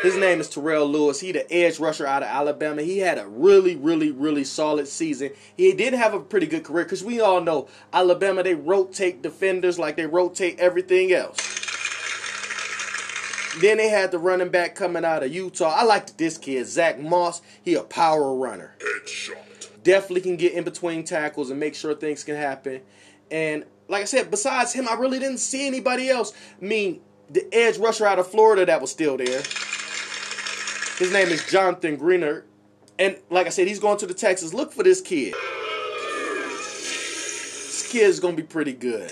His 0.01 0.17
name 0.17 0.39
is 0.39 0.49
Terrell 0.49 0.87
Lewis. 0.87 1.19
He 1.19 1.31
the 1.31 1.51
edge 1.53 1.79
rusher 1.79 2.07
out 2.07 2.23
of 2.23 2.29
Alabama. 2.29 2.81
He 2.81 2.97
had 2.97 3.19
a 3.19 3.27
really, 3.27 3.75
really, 3.75 4.09
really 4.09 4.45
solid 4.45 4.87
season. 4.87 5.29
He 5.55 5.73
did 5.73 5.93
have 5.93 6.15
a 6.15 6.19
pretty 6.19 6.47
good 6.47 6.63
career 6.63 6.85
because 6.85 7.03
we 7.03 7.21
all 7.21 7.41
know 7.41 7.67
Alabama 7.93 8.41
they 8.41 8.55
rotate 8.55 9.21
defenders 9.21 9.77
like 9.77 9.95
they 9.95 10.07
rotate 10.07 10.59
everything 10.59 11.11
else. 11.11 11.56
Then 13.59 13.77
they 13.77 13.89
had 13.89 14.11
the 14.11 14.19
running 14.19 14.49
back 14.49 14.75
coming 14.75 15.03
out 15.03 15.23
of 15.23 15.33
Utah. 15.33 15.73
I 15.75 15.83
liked 15.83 16.17
this 16.17 16.37
kid, 16.37 16.65
Zach 16.67 16.99
Moss. 16.99 17.41
He 17.63 17.73
a 17.75 17.83
power 17.83 18.35
runner. 18.35 18.75
Definitely 19.83 20.21
can 20.21 20.37
get 20.37 20.53
in 20.53 20.63
between 20.63 21.03
tackles 21.03 21.49
and 21.49 21.59
make 21.59 21.73
sure 21.73 21.95
things 21.95 22.23
can 22.23 22.35
happen. 22.35 22.81
And 23.31 23.65
like 23.87 24.01
I 24.01 24.05
said, 24.05 24.29
besides 24.29 24.73
him, 24.73 24.87
I 24.87 24.93
really 24.93 25.19
didn't 25.19 25.39
see 25.39 25.65
anybody 25.65 26.09
else. 26.09 26.33
I 26.61 26.65
mean, 26.65 27.01
the 27.29 27.47
edge 27.53 27.77
rusher 27.77 28.05
out 28.05 28.19
of 28.19 28.27
Florida 28.27 28.65
that 28.65 28.81
was 28.81 28.91
still 28.91 29.17
there. 29.17 29.41
His 30.99 31.11
name 31.11 31.27
is 31.29 31.45
Jonathan 31.49 31.97
Greenard. 31.97 32.43
And 32.99 33.17
like 33.29 33.47
I 33.47 33.49
said, 33.49 33.67
he's 33.67 33.79
going 33.79 33.97
to 33.99 34.07
the 34.07 34.13
Texas. 34.13 34.53
Look 34.53 34.73
for 34.73 34.83
this 34.83 35.01
kid. 35.01 35.33
This 36.49 37.89
kid 37.91 38.03
is 38.03 38.19
going 38.19 38.35
to 38.35 38.41
be 38.41 38.47
pretty 38.47 38.73
good. 38.73 39.11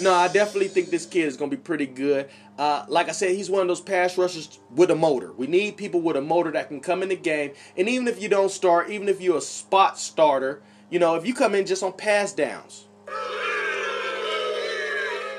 No, 0.00 0.14
I 0.14 0.28
definitely 0.28 0.68
think 0.68 0.90
this 0.90 1.06
kid 1.06 1.26
is 1.26 1.36
going 1.36 1.50
to 1.50 1.56
be 1.56 1.62
pretty 1.62 1.86
good. 1.86 2.28
Uh, 2.56 2.84
like 2.88 3.08
I 3.08 3.12
said, 3.12 3.30
he's 3.30 3.50
one 3.50 3.62
of 3.62 3.68
those 3.68 3.80
pass 3.80 4.16
rushers 4.16 4.60
with 4.70 4.90
a 4.90 4.94
motor. 4.94 5.32
We 5.32 5.46
need 5.46 5.76
people 5.76 6.00
with 6.00 6.16
a 6.16 6.20
motor 6.20 6.52
that 6.52 6.68
can 6.68 6.80
come 6.80 7.02
in 7.02 7.08
the 7.08 7.16
game. 7.16 7.52
And 7.76 7.88
even 7.88 8.06
if 8.06 8.22
you 8.22 8.28
don't 8.28 8.50
start, 8.50 8.90
even 8.90 9.08
if 9.08 9.20
you're 9.20 9.38
a 9.38 9.42
spot 9.42 9.98
starter, 9.98 10.62
you 10.90 10.98
know, 10.98 11.16
if 11.16 11.26
you 11.26 11.34
come 11.34 11.54
in 11.54 11.66
just 11.66 11.82
on 11.82 11.92
pass 11.92 12.32
downs, 12.32 12.86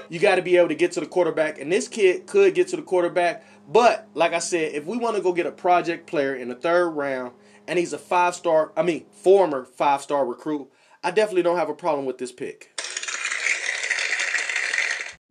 you 0.10 0.20
got 0.20 0.36
to 0.36 0.42
be 0.42 0.58
able 0.58 0.70
to 0.70 0.76
get 0.76 0.92
to 0.94 1.00
the 1.00 1.06
quarterback. 1.06 1.60
And 1.60 1.72
this 1.72 1.88
kid 1.88 2.28
could 2.28 2.54
get 2.54 2.68
to 2.70 2.76
the 2.76 2.82
quarterback. 2.82 3.46
But 3.68 4.10
like 4.14 4.34
I 4.34 4.40
said, 4.40 4.74
if 4.74 4.86
we 4.86 4.98
want 4.98 5.16
to 5.16 5.22
go 5.22 5.32
get 5.32 5.46
a 5.46 5.52
project 5.52 6.08
player 6.08 6.36
in 6.36 6.50
the 6.50 6.56
third 6.56 6.90
round, 6.90 7.34
and 7.68 7.78
he's 7.78 7.94
a 7.94 8.00
five 8.00 8.34
star, 8.34 8.74
I 8.76 8.82
mean, 8.82 9.06
former 9.12 9.64
five 9.64 10.02
star 10.02 10.26
recruit, 10.26 10.70
I 11.04 11.12
definitely 11.12 11.44
don't 11.44 11.58
have 11.58 11.70
a 11.70 11.76
problem 11.76 12.06
with 12.06 12.18
this 12.18 12.32
pick. 12.32 12.79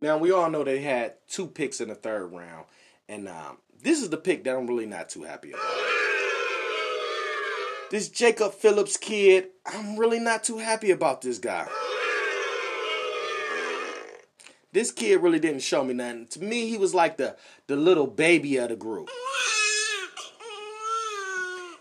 Now 0.01 0.17
we 0.17 0.31
all 0.31 0.49
know 0.49 0.63
they 0.63 0.79
had 0.81 1.15
two 1.27 1.47
picks 1.47 1.81
in 1.81 1.89
the 1.89 1.95
third 1.95 2.27
round, 2.27 2.65
and 3.09 3.27
um, 3.27 3.57
this 3.81 4.01
is 4.01 4.09
the 4.09 4.17
pick 4.17 4.45
that 4.45 4.55
I'm 4.55 4.67
really 4.67 4.85
not 4.85 5.09
too 5.09 5.23
happy 5.23 5.51
about. 5.51 5.63
This 7.91 8.07
Jacob 8.07 8.53
Phillips 8.53 8.97
kid, 8.97 9.47
I'm 9.65 9.97
really 9.97 10.19
not 10.19 10.43
too 10.43 10.59
happy 10.59 10.91
about 10.91 11.21
this 11.21 11.39
guy. 11.39 11.67
This 14.71 14.91
kid 14.91 15.21
really 15.21 15.39
didn't 15.39 15.63
show 15.63 15.83
me 15.83 15.95
nothing. 15.95 16.27
To 16.27 16.43
me, 16.43 16.69
he 16.69 16.77
was 16.77 16.93
like 16.93 17.17
the 17.17 17.35
the 17.67 17.75
little 17.75 18.07
baby 18.07 18.57
of 18.57 18.69
the 18.69 18.75
group. 18.75 19.09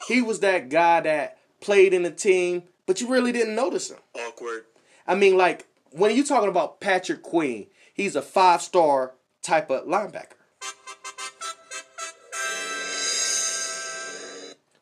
He 0.08 0.22
was 0.22 0.40
that 0.40 0.70
guy 0.70 1.02
that 1.02 1.38
played 1.60 1.92
in 1.92 2.02
the 2.02 2.10
team, 2.10 2.62
but 2.86 3.00
you 3.00 3.08
really 3.08 3.30
didn't 3.30 3.54
notice 3.54 3.90
him. 3.90 3.98
Awkward. 4.14 4.64
I 5.06 5.14
mean, 5.14 5.36
like 5.36 5.66
when 5.90 6.16
you 6.16 6.24
talking 6.24 6.48
about 6.48 6.80
Patrick 6.80 7.22
Queen, 7.22 7.66
he's 7.98 8.16
a 8.16 8.22
five 8.22 8.62
star 8.62 9.12
type 9.42 9.68
of 9.70 9.84
linebacker. 9.84 10.32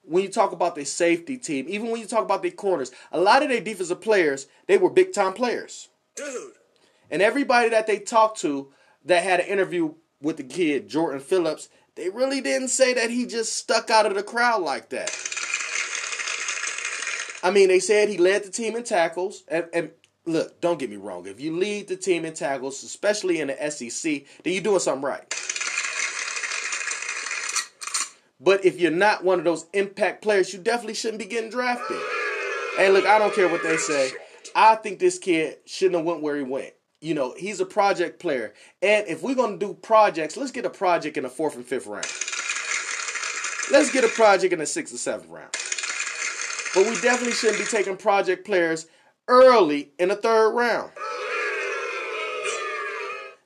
When 0.05 0.23
you 0.23 0.29
talk 0.29 0.53
about 0.53 0.77
their 0.77 0.85
safety 0.85 1.37
team, 1.37 1.67
even 1.69 1.91
when 1.91 2.01
you 2.01 2.07
talk 2.07 2.23
about 2.23 2.43
their 2.43 2.53
corners, 2.53 2.93
a 3.11 3.19
lot 3.19 3.43
of 3.43 3.49
their 3.49 3.61
defensive 3.61 4.01
players, 4.01 4.47
they 4.69 4.79
were 4.79 4.89
big 4.89 5.13
time 5.13 5.33
players. 5.33 5.89
Dude. 6.15 6.53
And 7.11 7.21
everybody 7.21 7.71
that 7.71 7.89
they 7.89 7.99
talked 7.99 8.39
to 8.41 8.73
that 9.05 9.25
had 9.25 9.41
an 9.41 9.47
interview 9.47 9.95
with 10.23 10.37
the 10.37 10.45
kid, 10.45 10.89
Jordan 10.89 11.21
Phillips, 11.21 11.69
they 11.97 12.09
really 12.09 12.41
didn't 12.41 12.69
say 12.69 12.95
that 12.95 13.11
he 13.11 13.27
just 13.27 13.55
stuck 13.55 13.91
out 13.91 14.07
of 14.07 14.15
the 14.15 14.23
crowd 14.23 14.63
like 14.63 14.91
that. 14.91 15.11
I 17.43 17.51
mean, 17.51 17.69
they 17.69 17.81
said 17.81 18.09
he 18.09 18.19
led 18.19 18.45
the 18.45 18.51
team 18.51 18.77
in 18.77 18.85
tackles. 18.85 19.43
And, 19.49 19.67
and 19.73 19.91
look, 20.27 20.61
don't 20.61 20.79
get 20.79 20.91
me 20.91 20.97
wrong. 20.97 21.27
If 21.27 21.41
you 21.41 21.57
lead 21.57 21.89
the 21.89 21.97
team 21.97 22.25
in 22.25 22.35
tackles, 22.35 22.83
especially 22.83 23.41
in 23.41 23.49
the 23.49 23.71
SEC, 23.71 24.25
then 24.43 24.53
you're 24.53 24.63
doing 24.63 24.81
something 24.81 25.05
right. 25.05 25.23
But 28.41 28.65
if 28.65 28.79
you're 28.79 28.91
not 28.91 29.25
one 29.25 29.39
of 29.39 29.45
those 29.45 29.67
impact 29.73 30.23
players, 30.23 30.53
you 30.53 30.59
definitely 30.59 30.95
shouldn't 30.95 31.21
be 31.21 31.27
getting 31.27 31.51
drafted. 31.51 32.01
And 32.79 32.93
look, 32.93 33.07
I 33.07 33.19
don't 33.19 33.35
care 33.35 33.49
what 33.49 33.63
they 33.63 33.77
say. 33.79 34.11
I 34.55 34.75
think 34.77 34.99
this 34.99 35.19
kid 35.19 35.59
shouldn't 35.65 35.97
have 35.97 36.05
went 36.05 36.23
where 36.23 36.37
he 36.37 36.43
went. 36.43 36.75
you 37.01 37.15
know, 37.15 37.35
he's 37.37 37.61
a 37.61 37.67
project 37.67 38.19
player. 38.19 38.55
And 38.83 39.07
if 39.07 39.23
we're 39.23 39.35
going 39.35 39.59
to 39.59 39.67
do 39.67 39.75
projects, 39.75 40.37
let's 40.37 40.51
get 40.51 40.65
a 40.65 40.71
project 40.71 41.17
in 41.17 41.23
the 41.25 41.29
fourth 41.29 41.55
and 41.57 41.65
fifth 41.65 41.87
round. 41.87 42.07
Let's 43.71 43.93
get 43.93 44.05
a 44.05 44.09
project 44.09 44.53
in 44.53 44.59
the 44.61 44.67
sixth 44.67 44.95
or 44.95 44.99
seventh 44.99 45.29
round. 45.31 45.53
But 46.75 46.87
we 46.87 47.01
definitely 47.01 47.33
shouldn't 47.33 47.59
be 47.59 47.65
taking 47.65 47.97
project 47.97 48.45
players 48.47 48.87
early 49.29 49.91
in 49.99 50.09
the 50.09 50.17
third 50.17 50.51
round. 50.51 50.91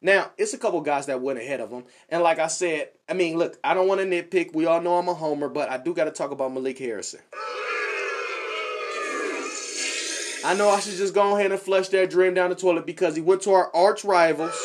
Now, 0.03 0.31
it's 0.39 0.55
a 0.55 0.59
couple 0.59 0.81
guys 0.81 1.07
that 1.07 1.21
went 1.21 1.39
ahead 1.39 1.61
of 1.61 1.71
him. 1.71 1.85
And 2.09 2.23
like 2.23 2.39
I 2.39 2.47
said, 2.47 2.89
I 3.09 3.13
mean, 3.13 3.37
look, 3.37 3.59
I 3.63 3.75
don't 3.75 3.87
want 3.87 4.01
to 4.01 4.07
nitpick. 4.07 4.55
We 4.55 4.65
all 4.65 4.81
know 4.81 4.97
I'm 4.97 5.09
a 5.09 5.15
homer, 5.15 5.49
but 5.49 5.71
I 5.71 5.77
do 5.77 5.93
got 5.93 6.05
to 6.05 6.11
talk 6.11 6.31
about 6.31 6.53
Malik 6.53 6.79
Harrison. 6.79 7.21
I 10.43 10.55
know 10.57 10.71
I 10.71 10.81
should 10.81 10.97
just 10.97 11.13
go 11.13 11.37
ahead 11.37 11.53
and 11.53 11.61
flush 11.61 11.89
that 11.89 12.09
dream 12.09 12.33
down 12.33 12.49
the 12.49 12.57
toilet 12.57 12.87
because 12.87 13.15
he 13.15 13.21
went 13.21 13.43
to 13.43 13.53
our 13.53 13.75
arch 13.77 14.05
rivals, 14.05 14.59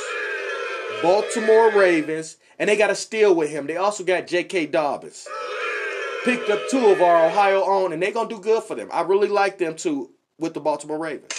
Baltimore 1.02 1.70
Ravens, 1.72 2.38
and 2.58 2.70
they 2.70 2.78
got 2.78 2.90
a 2.92 2.96
steal 2.96 3.36
with 3.36 3.50
him. 3.50 3.68
They 3.68 3.76
also 3.76 4.06
got 4.06 4.28
J.K. 4.28 4.68
Dobbins. 4.68 5.28
Picked 6.24 6.50
up 6.50 6.62
two 6.72 6.88
of 6.88 7.02
our 7.02 7.26
Ohio 7.26 7.66
own, 7.66 7.92
and 7.92 8.02
they're 8.02 8.14
going 8.14 8.30
to 8.30 8.36
do 8.36 8.42
good 8.42 8.64
for 8.64 8.76
them. 8.76 8.88
I 8.94 9.02
really 9.02 9.28
like 9.28 9.58
them 9.58 9.76
too 9.76 10.12
with 10.40 10.54
the 10.54 10.60
Baltimore 10.60 10.98
Ravens. 10.98 11.32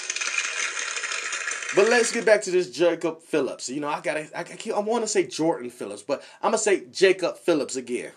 But 1.74 1.88
let's 1.88 2.12
get 2.12 2.24
back 2.24 2.42
to 2.42 2.50
this 2.50 2.70
Jacob 2.70 3.20
Phillips. 3.22 3.68
You 3.68 3.80
know, 3.80 3.88
I 3.88 4.00
gotta, 4.00 4.28
I, 4.34 4.40
I, 4.40 4.70
I 4.74 4.78
want 4.80 5.04
to 5.04 5.08
say 5.08 5.26
Jordan 5.26 5.68
Phillips, 5.68 6.02
but 6.02 6.22
I'm 6.42 6.52
gonna 6.52 6.58
say 6.58 6.86
Jacob 6.90 7.36
Phillips 7.36 7.76
again. 7.76 8.12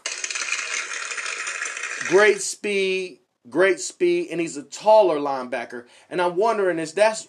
Great 2.08 2.42
speed, 2.42 3.20
great 3.50 3.80
speed, 3.80 4.30
and 4.32 4.40
he's 4.40 4.56
a 4.56 4.64
taller 4.64 5.18
linebacker. 5.20 5.86
And 6.10 6.22
I'm 6.22 6.36
wondering 6.36 6.80
is 6.80 6.94
that's 6.94 7.28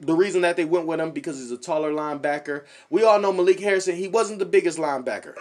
the 0.00 0.14
reason 0.14 0.42
that 0.42 0.56
they 0.56 0.64
went 0.64 0.86
with 0.86 1.00
him 1.00 1.10
because 1.10 1.38
he's 1.38 1.50
a 1.50 1.56
taller 1.56 1.92
linebacker. 1.92 2.64
We 2.88 3.02
all 3.02 3.20
know 3.20 3.32
Malik 3.32 3.60
Harrison, 3.60 3.96
he 3.96 4.08
wasn't 4.08 4.38
the 4.38 4.46
biggest 4.46 4.78
linebacker. 4.78 5.34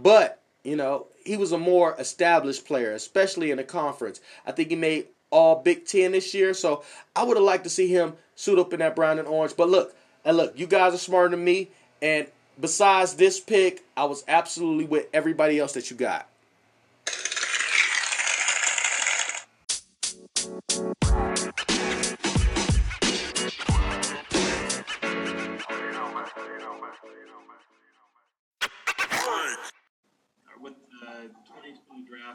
But, 0.00 0.42
you 0.64 0.76
know, 0.76 1.06
he 1.24 1.36
was 1.36 1.52
a 1.52 1.58
more 1.58 1.94
established 1.98 2.66
player, 2.66 2.92
especially 2.92 3.50
in 3.50 3.58
the 3.58 3.64
conference. 3.64 4.20
I 4.46 4.52
think 4.52 4.70
he 4.70 4.76
made 4.76 5.08
all 5.30 5.62
Big 5.62 5.86
Ten 5.86 6.12
this 6.12 6.34
year. 6.34 6.54
So 6.54 6.82
I 7.14 7.22
would 7.24 7.36
have 7.36 7.44
liked 7.44 7.64
to 7.64 7.70
see 7.70 7.88
him 7.88 8.14
suit 8.34 8.58
up 8.58 8.72
in 8.72 8.80
that 8.80 8.96
brown 8.96 9.18
and 9.18 9.28
orange. 9.28 9.56
But 9.56 9.68
look, 9.68 9.94
and 10.24 10.36
look, 10.36 10.58
you 10.58 10.66
guys 10.66 10.94
are 10.94 10.98
smarter 10.98 11.30
than 11.30 11.44
me. 11.44 11.70
And 12.00 12.26
besides 12.58 13.14
this 13.14 13.40
pick, 13.40 13.84
I 13.96 14.04
was 14.04 14.24
absolutely 14.26 14.86
with 14.86 15.06
everybody 15.12 15.58
else 15.58 15.72
that 15.72 15.90
you 15.90 15.96
got. 15.96 16.28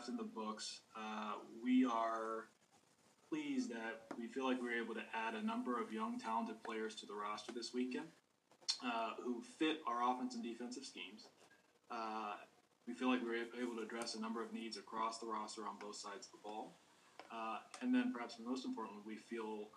In 0.09 0.17
the 0.17 0.23
books, 0.23 0.81
uh, 0.97 1.33
we 1.63 1.85
are 1.85 2.49
pleased 3.29 3.69
that 3.69 4.09
we 4.17 4.27
feel 4.27 4.45
like 4.45 4.57
we 4.59 4.67
were 4.67 4.81
able 4.81 4.95
to 4.95 5.05
add 5.13 5.35
a 5.35 5.45
number 5.45 5.79
of 5.79 5.93
young, 5.93 6.19
talented 6.19 6.57
players 6.63 6.95
to 6.95 7.05
the 7.05 7.13
roster 7.13 7.53
this 7.53 7.71
weekend 7.73 8.07
uh, 8.83 9.11
who 9.23 9.41
fit 9.59 9.77
our 9.87 10.01
offense 10.01 10.33
and 10.33 10.43
defensive 10.43 10.83
schemes. 10.83 11.29
Uh, 11.91 12.33
we 12.87 12.93
feel 12.93 13.07
like 13.07 13.21
we 13.21 13.29
were 13.29 13.45
able 13.61 13.77
to 13.77 13.85
address 13.85 14.15
a 14.15 14.19
number 14.19 14.41
of 14.41 14.51
needs 14.51 14.77
across 14.77 15.19
the 15.19 15.27
roster 15.27 15.61
on 15.61 15.77
both 15.79 15.95
sides 15.95 16.25
of 16.25 16.31
the 16.33 16.43
ball. 16.43 16.79
Uh, 17.29 17.61
and 17.81 17.93
then, 17.93 18.11
perhaps 18.11 18.41
most 18.43 18.65
importantly, 18.65 19.03
we 19.05 19.15
feel 19.15 19.69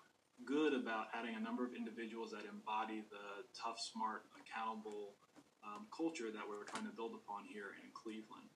good 0.46 0.72
about 0.72 1.12
adding 1.12 1.36
a 1.36 1.40
number 1.40 1.64
of 1.64 1.74
individuals 1.76 2.32
that 2.32 2.48
embody 2.48 3.04
the 3.12 3.44
tough, 3.52 3.76
smart, 3.78 4.24
accountable 4.40 5.12
um, 5.60 5.84
culture 5.94 6.32
that 6.32 6.42
we're 6.48 6.64
trying 6.64 6.88
to 6.88 6.94
build 6.96 7.12
upon 7.12 7.44
here 7.44 7.76
in 7.84 7.92
Cleveland. 7.92 8.48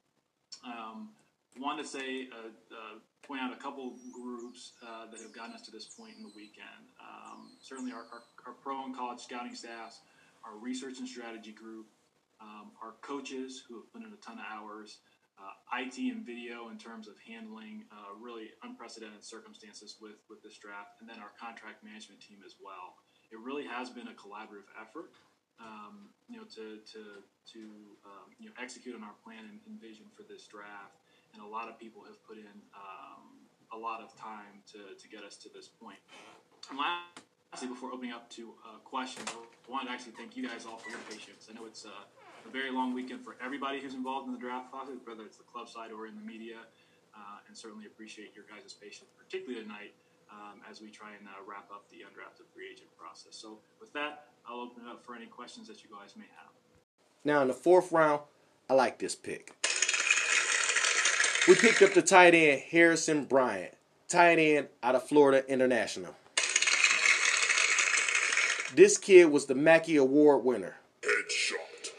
Um, 0.65 1.13
want 1.61 1.81
to 1.81 1.87
say, 1.87 2.29
uh, 2.33 2.49
uh, 2.71 2.99
point 3.27 3.41
out 3.41 3.53
a 3.53 3.57
couple 3.57 3.95
groups 4.13 4.73
uh, 4.83 5.11
that 5.11 5.21
have 5.21 5.33
gotten 5.35 5.55
us 5.55 5.63
to 5.63 5.71
this 5.71 5.87
point 5.87 6.15
in 6.17 6.23
the 6.23 6.33
weekend. 6.35 6.91
Um, 7.01 7.57
certainly, 7.61 7.93
our, 7.93 8.07
our, 8.13 8.23
our, 8.47 8.53
pro 8.53 8.85
and 8.85 8.97
college 8.97 9.21
scouting 9.21 9.55
staffs, 9.55 10.01
our 10.45 10.57
research 10.59 10.99
and 10.99 11.09
strategy 11.09 11.53
group, 11.53 11.87
um, 12.41 12.71
our 12.83 12.95
coaches 13.03 13.63
who 13.69 13.77
have 13.77 13.93
put 13.93 14.03
in 14.03 14.13
a 14.13 14.21
ton 14.25 14.39
of 14.39 14.45
hours, 14.47 14.99
uh, 15.37 15.81
IT 15.81 15.99
and 15.99 16.25
video 16.25 16.71
in 16.71 16.79
terms 16.79 17.09
of 17.09 17.15
handling 17.27 17.85
uh, 17.93 18.15
really 18.19 18.51
unprecedented 18.63 19.23
circumstances 19.25 19.97
with, 20.01 20.17
with 20.31 20.43
this 20.43 20.57
draft, 20.57 20.97
and 21.01 21.09
then 21.09 21.19
our 21.19 21.33
contract 21.39 21.85
management 21.85 22.21
team 22.21 22.39
as 22.45 22.57
well. 22.63 22.97
It 23.33 23.39
really 23.43 23.67
has 23.67 23.91
been 23.91 24.09
a 24.09 24.17
collaborative 24.17 24.71
effort 24.81 25.11
um, 25.61 26.13
you 26.29 26.37
know, 26.37 26.45
to 26.45 26.81
to 26.93 27.03
to 27.53 27.61
um, 28.05 28.29
you 28.39 28.47
know 28.47 28.55
execute 28.61 28.95
on 28.95 29.03
our 29.03 29.17
plan 29.25 29.49
and, 29.49 29.61
and, 29.67 29.81
vision 29.81 30.05
for 30.13 30.23
this 30.23 30.47
draft. 30.47 31.01
And 31.37 31.45
a 31.45 31.49
lot 31.49 31.69
of 31.69 31.77
people 31.77 32.01
have 32.09 32.17
put 32.25 32.41
in 32.41 32.57
um, 32.73 33.45
a 33.69 33.77
lot 33.77 34.01
of 34.01 34.17
time 34.17 34.65
to, 34.73 34.97
to 34.97 35.07
get 35.09 35.21
us 35.21 35.37
to 35.45 35.53
this 35.53 35.69
point. 35.69 36.01
And 36.73 36.81
lastly, 36.81 37.69
before 37.69 37.93
opening 37.93 38.13
up 38.13 38.33
to 38.41 38.57
uh, 38.65 38.81
questions, 38.89 39.29
I 39.29 39.71
wanted 39.71 39.89
to 39.89 39.93
actually 39.93 40.17
thank 40.17 40.33
you 40.33 40.49
guys 40.49 40.65
all 40.65 40.81
for 40.81 40.89
your 40.89 41.05
patience. 41.13 41.49
I 41.51 41.53
know 41.53 41.69
it's 41.69 41.85
uh, 41.85 42.09
a 42.49 42.51
very 42.51 42.73
long 42.73 42.95
weekend 42.95 43.21
for 43.21 43.37
everybody 43.45 43.81
who's 43.81 43.93
involved 43.93 44.27
in 44.29 44.33
the 44.33 44.41
draft 44.41 44.73
process, 44.73 44.97
whether 45.05 45.29
it's 45.29 45.37
the 45.37 45.45
club 45.45 45.69
side 45.69 45.93
or 45.93 46.09
in 46.09 46.17
the 46.17 46.25
media, 46.25 46.65
uh, 47.15 47.45
and 47.49 47.53
certainly 47.53 47.85
appreciate 47.85 48.33
your 48.35 48.49
guys' 48.49 48.73
patience, 48.73 49.13
particularly 49.13 49.61
tonight 49.61 49.93
um, 50.33 50.65
as 50.69 50.81
we 50.81 50.89
try 50.89 51.13
and 51.13 51.29
uh, 51.29 51.45
wrap 51.47 51.69
up 51.69 51.85
the 51.91 52.01
undrafted 52.01 52.49
free 52.55 52.73
agent 52.73 52.89
process. 52.97 53.37
So, 53.37 53.59
with 53.81 53.93
that, 53.93 54.33
I'll 54.49 54.61
open 54.61 54.85
it 54.87 54.91
up 54.91 55.05
for 55.05 55.15
any 55.15 55.27
questions 55.27 55.69
that 55.69 55.85
you 55.85 55.91
guys 55.91 56.15
may 56.17 56.27
have. 56.41 56.51
Now, 57.25 57.43
in 57.43 57.49
the 57.49 57.55
fourth 57.55 57.93
round, 57.93 58.23
I 58.71 58.75
like 58.75 58.99
this 58.99 59.15
pick. 59.15 59.53
We 61.49 61.55
picked 61.55 61.81
up 61.81 61.95
the 61.95 62.03
tight 62.03 62.35
end 62.35 62.61
Harrison 62.71 63.25
Bryant, 63.25 63.73
tight 64.09 64.41
end 64.41 64.67
out 64.83 64.97
of 64.97 65.09
Florida 65.09 65.49
International. 65.49 66.13
This 68.75 68.99
kid 68.99 69.27
was 69.27 69.47
the 69.47 69.55
Mackey 69.55 69.97
Award 69.97 70.45
winner. 70.45 70.75
Headshot. 71.03 71.93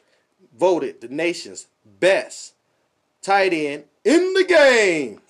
Voted 0.54 1.00
the 1.00 1.08
nation's 1.08 1.68
best 1.86 2.56
tight 3.22 3.54
end 3.54 3.86
in 4.04 4.34
the 4.34 4.44
game. 4.44 5.22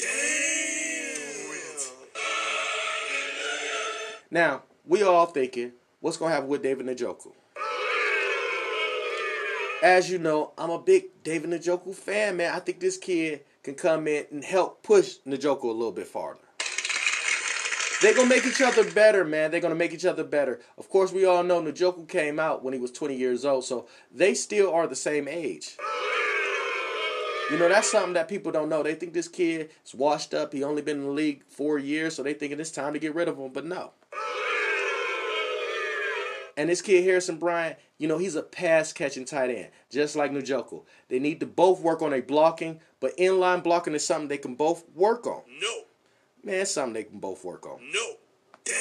Now, 4.32 4.64
we 4.84 5.04
all 5.04 5.28
thinking, 5.28 5.74
what's 6.00 6.18
going 6.18 6.32
to 6.32 6.34
happen 6.34 6.50
with 6.50 6.64
David 6.64 6.88
Njoku? 6.88 7.34
As 9.84 10.10
you 10.10 10.18
know, 10.18 10.54
I'm 10.58 10.72
a 10.72 10.80
big 10.80 11.24
David 11.24 11.52
Njoku 11.52 11.94
fan, 11.94 12.38
man. 12.38 12.56
I 12.56 12.60
think 12.60 12.80
this 12.80 12.98
kid 12.98 13.42
can 13.68 13.76
come 13.76 14.08
in 14.08 14.26
and 14.32 14.46
help 14.46 14.82
push 14.82 15.16
Njoku 15.28 15.64
a 15.64 15.68
little 15.68 15.92
bit 15.92 16.08
farther. 16.08 16.40
They're 18.02 18.14
to 18.14 18.26
make 18.26 18.46
each 18.46 18.62
other 18.62 18.90
better, 18.92 19.26
man. 19.26 19.52
They're 19.52 19.60
to 19.60 19.76
make 19.76 19.94
each 19.94 20.06
other 20.06 20.24
better. 20.24 20.62
Of 20.78 20.90
course, 20.90 21.12
we 21.12 21.26
all 21.26 21.44
know 21.44 21.62
Njoku 21.62 22.08
came 22.08 22.40
out 22.40 22.64
when 22.64 22.74
he 22.74 22.80
was 22.80 22.92
20 22.92 23.16
years 23.16 23.44
old, 23.44 23.66
so 23.66 23.88
they 24.10 24.36
still 24.36 24.72
are 24.72 24.88
the 24.88 24.96
same 24.96 25.28
age. 25.28 25.76
You 27.52 27.58
know, 27.58 27.68
that's 27.68 27.92
something 27.92 28.14
that 28.14 28.30
people 28.30 28.54
don't 28.54 28.70
know. 28.70 28.84
They 28.84 28.96
think 28.96 29.14
this 29.14 29.28
kid 29.28 29.70
is 29.86 29.94
washed 29.94 30.34
up. 30.34 30.54
He 30.54 30.64
only 30.64 30.82
been 30.82 31.00
in 31.00 31.04
the 31.04 31.12
league 31.12 31.44
four 31.50 31.78
years, 31.78 32.16
so 32.16 32.24
they 32.24 32.34
thinking 32.34 32.62
it's 32.62 32.72
time 32.72 32.94
to 32.94 33.00
get 33.00 33.16
rid 33.16 33.28
of 33.28 33.38
him, 33.38 33.52
but 33.52 33.66
no. 33.66 33.92
And 36.58 36.70
this 36.70 36.82
kid 36.82 37.04
Harrison 37.04 37.38
Bryant, 37.38 37.78
you 38.00 38.08
know, 38.08 38.18
he's 38.18 38.36
a 38.36 38.42
pass 38.42 38.92
catching 38.92 39.26
tight 39.26 39.52
end, 39.52 39.70
just 39.92 40.16
like 40.16 40.32
Njoku. 40.32 40.84
They 41.08 41.20
need 41.20 41.40
to 41.40 41.46
both 41.46 41.80
work 41.82 42.02
on 42.02 42.14
a 42.14 42.20
blocking, 42.20 42.80
but 43.00 43.16
inline 43.16 43.64
blocking 43.64 43.94
is 43.94 44.04
something 44.04 44.28
they 44.28 44.40
can 44.40 44.56
both 44.56 44.84
work 44.96 45.28
on. 45.28 45.44
No. 45.62 45.82
Man, 46.44 46.62
it's 46.62 46.72
something 46.72 46.94
they 46.94 47.04
can 47.04 47.20
both 47.20 47.46
work 47.46 47.68
on. 47.68 47.80
No. 47.94 48.14
Damn. 48.66 48.76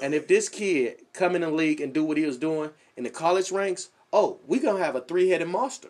And 0.00 0.14
if 0.14 0.28
this 0.28 0.48
kid 0.48 1.06
come 1.12 1.34
in 1.34 1.40
the 1.40 1.50
league 1.50 1.80
and 1.80 1.92
do 1.92 2.04
what 2.04 2.16
he 2.16 2.24
was 2.24 2.38
doing 2.38 2.70
in 2.96 3.02
the 3.02 3.10
college 3.10 3.50
ranks, 3.50 3.90
oh, 4.12 4.38
we 4.46 4.60
gonna 4.60 4.84
have 4.84 4.94
a 4.94 5.00
three 5.00 5.30
headed 5.30 5.48
monster. 5.48 5.88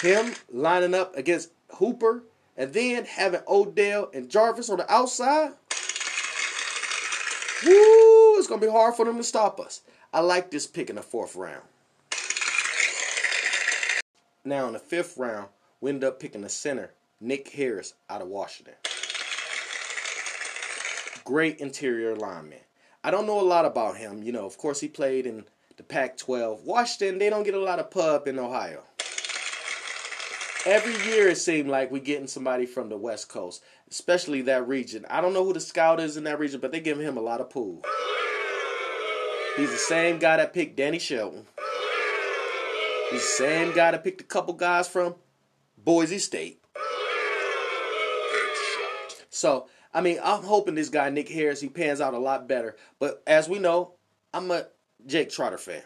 Him 0.00 0.34
lining 0.50 0.94
up 0.94 1.14
against 1.14 1.50
Hooper, 1.72 2.24
and 2.56 2.72
then 2.72 3.04
having 3.04 3.40
Odell 3.46 4.10
and 4.14 4.30
Jarvis 4.30 4.70
on 4.70 4.78
the 4.78 4.90
outside. 4.90 5.52
Woo! 7.64 8.38
It's 8.38 8.46
gonna 8.46 8.60
be 8.60 8.70
hard 8.70 8.94
for 8.94 9.04
them 9.04 9.16
to 9.16 9.24
stop 9.24 9.58
us. 9.60 9.82
I 10.12 10.20
like 10.20 10.50
this 10.50 10.66
pick 10.66 10.90
in 10.90 10.96
the 10.96 11.02
fourth 11.02 11.36
round. 11.36 11.62
Now 14.44 14.66
in 14.66 14.72
the 14.72 14.78
fifth 14.78 15.18
round, 15.18 15.48
we 15.80 15.90
end 15.90 16.04
up 16.04 16.20
picking 16.20 16.42
the 16.42 16.48
center, 16.48 16.92
Nick 17.20 17.48
Harris 17.50 17.94
out 18.08 18.22
of 18.22 18.28
Washington. 18.28 18.74
Great 21.24 21.58
interior 21.58 22.16
lineman. 22.16 22.60
I 23.04 23.10
don't 23.10 23.26
know 23.26 23.40
a 23.40 23.42
lot 23.42 23.64
about 23.64 23.96
him. 23.96 24.22
You 24.22 24.32
know, 24.32 24.46
of 24.46 24.56
course, 24.56 24.80
he 24.80 24.88
played 24.88 25.26
in 25.26 25.44
the 25.76 25.82
Pac 25.82 26.16
12. 26.16 26.64
Washington, 26.64 27.18
they 27.18 27.28
don't 27.28 27.42
get 27.42 27.54
a 27.54 27.60
lot 27.60 27.78
of 27.78 27.90
pub 27.90 28.26
in 28.26 28.38
Ohio. 28.38 28.82
Every 30.66 30.92
year 31.10 31.28
it 31.28 31.38
seemed 31.38 31.68
like 31.68 31.90
we're 31.90 32.02
getting 32.02 32.26
somebody 32.26 32.66
from 32.66 32.88
the 32.88 32.96
West 32.96 33.28
Coast, 33.28 33.62
especially 33.90 34.42
that 34.42 34.66
region. 34.66 35.06
I 35.08 35.20
don't 35.20 35.32
know 35.32 35.44
who 35.44 35.52
the 35.52 35.60
scout 35.60 36.00
is 36.00 36.16
in 36.16 36.24
that 36.24 36.38
region, 36.38 36.60
but 36.60 36.72
they 36.72 36.80
giving 36.80 37.06
him 37.06 37.16
a 37.16 37.22
lot 37.22 37.40
of 37.40 37.50
pool. 37.50 37.82
He's 39.56 39.70
the 39.70 39.76
same 39.76 40.18
guy 40.18 40.36
that 40.36 40.52
picked 40.52 40.76
Danny 40.76 40.98
Shelton. 40.98 41.46
He's 43.10 43.22
the 43.22 43.44
same 43.44 43.74
guy 43.74 43.90
that 43.90 44.04
picked 44.04 44.20
a 44.20 44.24
couple 44.24 44.54
guys 44.54 44.88
from 44.88 45.16
Boise 45.76 46.18
State. 46.18 46.62
So, 49.30 49.68
I 49.94 50.00
mean, 50.00 50.18
I'm 50.22 50.42
hoping 50.42 50.74
this 50.74 50.88
guy, 50.88 51.10
Nick 51.10 51.28
Harris, 51.28 51.60
he 51.60 51.68
pans 51.68 52.00
out 52.00 52.14
a 52.14 52.18
lot 52.18 52.48
better. 52.48 52.76
But 52.98 53.22
as 53.26 53.48
we 53.48 53.58
know, 53.58 53.94
I'm 54.34 54.50
a 54.50 54.66
Jake 55.06 55.30
Tretter 55.30 55.58
fan. 55.58 55.82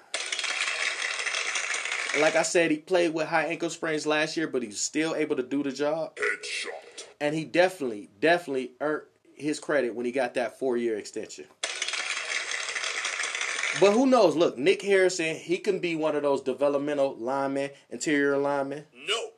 Like 2.20 2.36
I 2.36 2.42
said, 2.42 2.70
he 2.70 2.78
played 2.78 3.14
with 3.14 3.28
high 3.28 3.46
ankle 3.46 3.70
sprains 3.70 4.06
last 4.06 4.36
year, 4.36 4.46
but 4.46 4.62
he's 4.62 4.80
still 4.80 5.14
able 5.14 5.36
to 5.36 5.42
do 5.42 5.62
the 5.62 5.72
job. 5.72 6.16
Headshot. 6.16 7.04
And 7.22 7.36
he 7.36 7.44
definitely, 7.44 8.10
definitely 8.18 8.72
earned 8.80 9.02
his 9.36 9.60
credit 9.60 9.94
when 9.94 10.04
he 10.04 10.10
got 10.10 10.34
that 10.34 10.58
four 10.58 10.76
year 10.76 10.98
extension. 10.98 11.44
But 13.80 13.92
who 13.92 14.06
knows? 14.06 14.34
Look, 14.34 14.58
Nick 14.58 14.82
Harrison, 14.82 15.36
he 15.36 15.58
can 15.58 15.78
be 15.78 15.94
one 15.94 16.16
of 16.16 16.24
those 16.24 16.42
developmental 16.42 17.14
linemen, 17.14 17.70
interior 17.90 18.36
linemen. 18.38 18.86
No. 19.06 19.28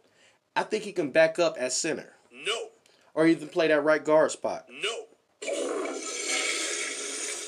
I 0.57 0.63
think 0.63 0.85
he 0.85 0.93
can 0.93 1.11
back 1.11 1.39
up 1.39 1.57
at 1.61 1.73
center 1.73 2.15
No. 2.33 2.69
or 3.13 3.27
even 3.27 3.49
play 3.49 3.69
that 3.69 3.85
right 3.85 4.03
guard 4.03 4.31
spot. 4.31 4.65
No. 4.83 5.05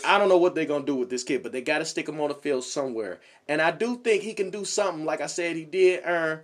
I 0.05 0.19
don't 0.19 0.29
know 0.29 0.37
what 0.37 0.55
they're 0.55 0.67
gonna 0.67 0.85
do 0.85 0.97
with 0.97 1.09
this 1.09 1.25
kid, 1.25 1.43
but 1.43 1.51
they 1.53 1.63
got 1.63 1.79
to 1.79 1.87
stick 1.87 2.11
him 2.11 2.21
on 2.21 2.29
the 2.29 2.35
field 2.35 2.63
somewhere. 2.63 3.21
And 3.49 3.63
I 3.63 3.71
do 3.71 3.97
think 3.97 4.23
he 4.23 4.35
can 4.35 4.51
do 4.51 4.67
something. 4.67 5.07
Like 5.07 5.23
I 5.23 5.27
said, 5.29 5.57
he 5.57 5.65
did 5.65 6.03
earn 6.05 6.43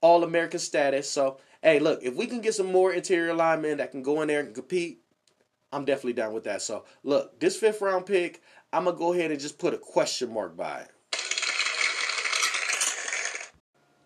All 0.00 0.24
American 0.24 0.58
status. 0.58 1.08
So 1.08 1.38
hey, 1.62 1.78
look, 1.78 2.00
if 2.02 2.14
we 2.14 2.26
can 2.26 2.40
get 2.40 2.54
some 2.54 2.72
more 2.72 2.92
interior 2.92 3.34
linemen 3.34 3.78
that 3.78 3.90
can 3.90 4.02
go 4.02 4.22
in 4.22 4.28
there 4.28 4.40
and 4.40 4.54
compete, 4.54 5.02
I'm 5.72 5.84
definitely 5.84 6.14
down 6.14 6.32
with 6.32 6.44
that. 6.44 6.62
So 6.62 6.84
look, 7.04 7.38
this 7.38 7.56
fifth 7.56 7.80
round 7.80 8.06
pick, 8.06 8.42
I'm 8.72 8.84
gonna 8.84 8.96
go 8.96 9.12
ahead 9.12 9.30
and 9.30 9.40
just 9.40 9.58
put 9.58 9.74
a 9.74 9.78
question 9.78 10.32
mark 10.32 10.56
by 10.56 10.80
it. 10.80 10.90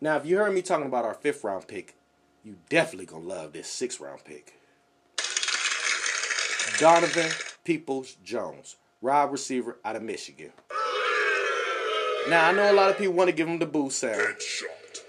Now, 0.01 0.17
if 0.17 0.27
you 0.27 0.37
heard 0.37 0.53
me 0.53 0.61
talking 0.61 0.87
about 0.87 1.05
our 1.05 1.15
fifth 1.15 1.45
round 1.45 1.67
pick, 1.67 1.95
you 2.45 2.57
definitely 2.69 3.07
gonna 3.07 3.25
love 3.25 3.53
this 3.53 3.69
sixth 3.69 4.01
round 4.01 4.25
pick. 4.25 4.59
Donovan 6.79 7.31
Peoples 7.65 8.17
Jones, 8.25 8.77
wide 9.01 9.31
receiver 9.31 9.79
out 9.85 9.97
of 9.97 10.03
Michigan. 10.03 10.53
Now 12.29 12.49
I 12.49 12.53
know 12.53 12.71
a 12.71 12.75
lot 12.75 12.91
of 12.91 12.99
people 12.99 13.15
want 13.15 13.29
to 13.29 13.37
give 13.37 13.47
him 13.47 13.59
the 13.59 13.67
boo 13.67 13.91
sound. 13.91 14.37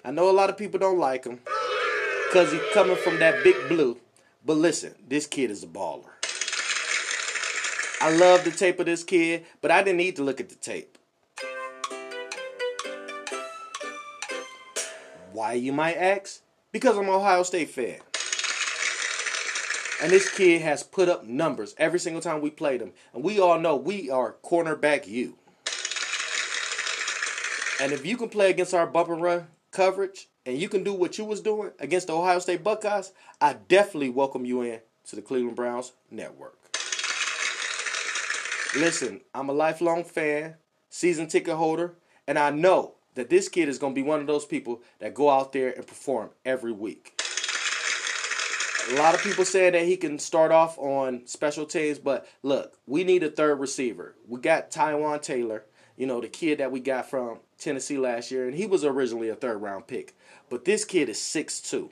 I 0.03 0.12
know 0.12 0.29
a 0.29 0.31
lot 0.31 0.49
of 0.49 0.58
people 0.58 0.79
don't 0.79 0.99
like 0.99 1.25
him 1.25 1.39
because 2.27 2.51
he's 2.51 2.61
coming 2.73 2.97
from 2.97 3.19
that 3.19 3.43
big 3.43 3.55
blue. 3.67 3.97
But 4.45 4.57
listen, 4.57 4.93
this 5.07 5.25
kid 5.25 5.51
is 5.51 5.63
a 5.63 5.67
baller. 5.67 6.09
I 8.01 8.15
love 8.15 8.43
the 8.43 8.51
tape 8.51 8.79
of 8.79 8.85
this 8.85 9.03
kid, 9.03 9.45
but 9.61 9.71
I 9.71 9.81
didn't 9.81 9.97
need 9.97 10.17
to 10.17 10.23
look 10.23 10.39
at 10.39 10.49
the 10.49 10.55
tape. 10.55 10.97
Why, 15.31 15.53
you 15.53 15.73
might 15.73 15.95
ask? 15.95 16.41
Because 16.71 16.97
I'm 16.97 17.05
an 17.05 17.09
Ohio 17.09 17.43
State 17.43 17.69
fan. 17.69 17.99
And 20.01 20.11
this 20.11 20.29
kid 20.29 20.61
has 20.61 20.83
put 20.83 21.09
up 21.09 21.25
numbers 21.25 21.73
every 21.77 21.99
single 21.99 22.21
time 22.21 22.41
we 22.41 22.49
played 22.49 22.81
him. 22.81 22.91
And 23.13 23.23
we 23.23 23.39
all 23.39 23.59
know 23.59 23.75
we 23.75 24.09
are 24.09 24.35
cornerback 24.43 25.07
you. 25.07 25.38
And 27.81 27.91
if 27.91 28.05
you 28.05 28.17
can 28.17 28.29
play 28.29 28.49
against 28.49 28.73
our 28.73 28.85
bump 28.85 29.09
and 29.09 29.21
run 29.21 29.47
coverage 29.75 30.29
and 30.45 30.57
you 30.57 30.69
can 30.69 30.83
do 30.83 30.93
what 30.93 31.17
you 31.17 31.25
was 31.25 31.41
doing 31.41 31.71
against 31.79 32.07
the 32.07 32.13
Ohio 32.13 32.39
State 32.39 32.63
Buckeyes, 32.63 33.11
I 33.41 33.57
definitely 33.67 34.09
welcome 34.09 34.45
you 34.45 34.61
in 34.61 34.79
to 35.07 35.15
the 35.17 35.21
Cleveland 35.21 35.57
Browns 35.57 35.91
network. 36.09 36.57
Listen, 38.75 39.21
I'm 39.33 39.49
a 39.49 39.53
lifelong 39.53 40.05
fan, 40.05 40.55
season 40.89 41.27
ticket 41.27 41.55
holder, 41.55 41.95
and 42.25 42.39
I 42.39 42.51
know 42.51 42.95
that 43.15 43.29
this 43.29 43.49
kid 43.49 43.67
is 43.67 43.77
going 43.77 43.93
to 43.93 44.01
be 44.01 44.07
one 44.07 44.21
of 44.21 44.27
those 44.27 44.45
people 44.45 44.81
that 44.99 45.13
go 45.13 45.29
out 45.29 45.51
there 45.51 45.71
and 45.71 45.85
perform 45.85 46.29
every 46.45 46.71
week. 46.71 47.21
A 48.91 48.95
lot 48.95 49.15
of 49.15 49.21
people 49.21 49.45
say 49.45 49.69
that 49.69 49.85
he 49.85 49.97
can 49.97 50.19
start 50.19 50.51
off 50.51 50.77
on 50.77 51.25
special 51.25 51.65
teams, 51.65 51.99
but 51.99 52.27
look, 52.43 52.77
we 52.88 53.03
need 53.03 53.23
a 53.23 53.29
third 53.29 53.59
receiver. 53.59 54.15
We 54.27 54.39
got 54.39 54.71
Taywan 54.71 55.21
Taylor, 55.21 55.65
you 55.97 56.05
know, 56.05 56.21
the 56.21 56.27
kid 56.27 56.59
that 56.59 56.71
we 56.71 56.79
got 56.79 57.09
from 57.09 57.39
Tennessee 57.57 57.97
last 57.97 58.31
year, 58.31 58.47
and 58.47 58.55
he 58.55 58.65
was 58.65 58.83
originally 58.83 59.29
a 59.29 59.35
third 59.35 59.61
round 59.61 59.87
pick. 59.87 60.15
But 60.49 60.65
this 60.65 60.85
kid 60.85 61.09
is 61.09 61.17
6'2. 61.17 61.89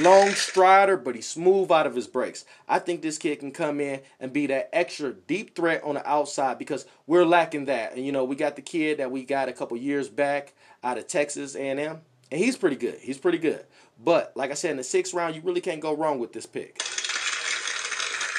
Long 0.00 0.30
strider, 0.30 0.96
but 0.96 1.14
he's 1.14 1.28
smooth 1.28 1.70
out 1.70 1.86
of 1.86 1.94
his 1.94 2.06
breaks. 2.06 2.46
I 2.66 2.78
think 2.78 3.02
this 3.02 3.18
kid 3.18 3.40
can 3.40 3.50
come 3.50 3.78
in 3.78 4.00
and 4.20 4.32
be 4.32 4.46
that 4.46 4.70
extra 4.72 5.12
deep 5.12 5.54
threat 5.54 5.84
on 5.84 5.96
the 5.96 6.08
outside 6.08 6.58
because 6.58 6.86
we're 7.06 7.26
lacking 7.26 7.66
that. 7.66 7.94
And 7.94 8.06
you 8.06 8.10
know, 8.10 8.24
we 8.24 8.34
got 8.34 8.56
the 8.56 8.62
kid 8.62 8.98
that 8.98 9.10
we 9.10 9.24
got 9.24 9.50
a 9.50 9.52
couple 9.52 9.76
years 9.76 10.08
back 10.08 10.54
out 10.82 10.96
of 10.96 11.08
Texas 11.08 11.54
A&M, 11.54 11.78
and 11.78 12.00
he's 12.30 12.56
pretty 12.56 12.76
good. 12.76 13.00
He's 13.00 13.18
pretty 13.18 13.36
good. 13.36 13.66
But 14.02 14.32
like 14.34 14.50
I 14.50 14.54
said, 14.54 14.70
in 14.70 14.76
the 14.78 14.84
sixth 14.84 15.12
round, 15.12 15.34
you 15.34 15.42
really 15.42 15.60
can't 15.60 15.80
go 15.80 15.94
wrong 15.94 16.18
with 16.18 16.32
this 16.32 16.46
pick. 16.46 16.80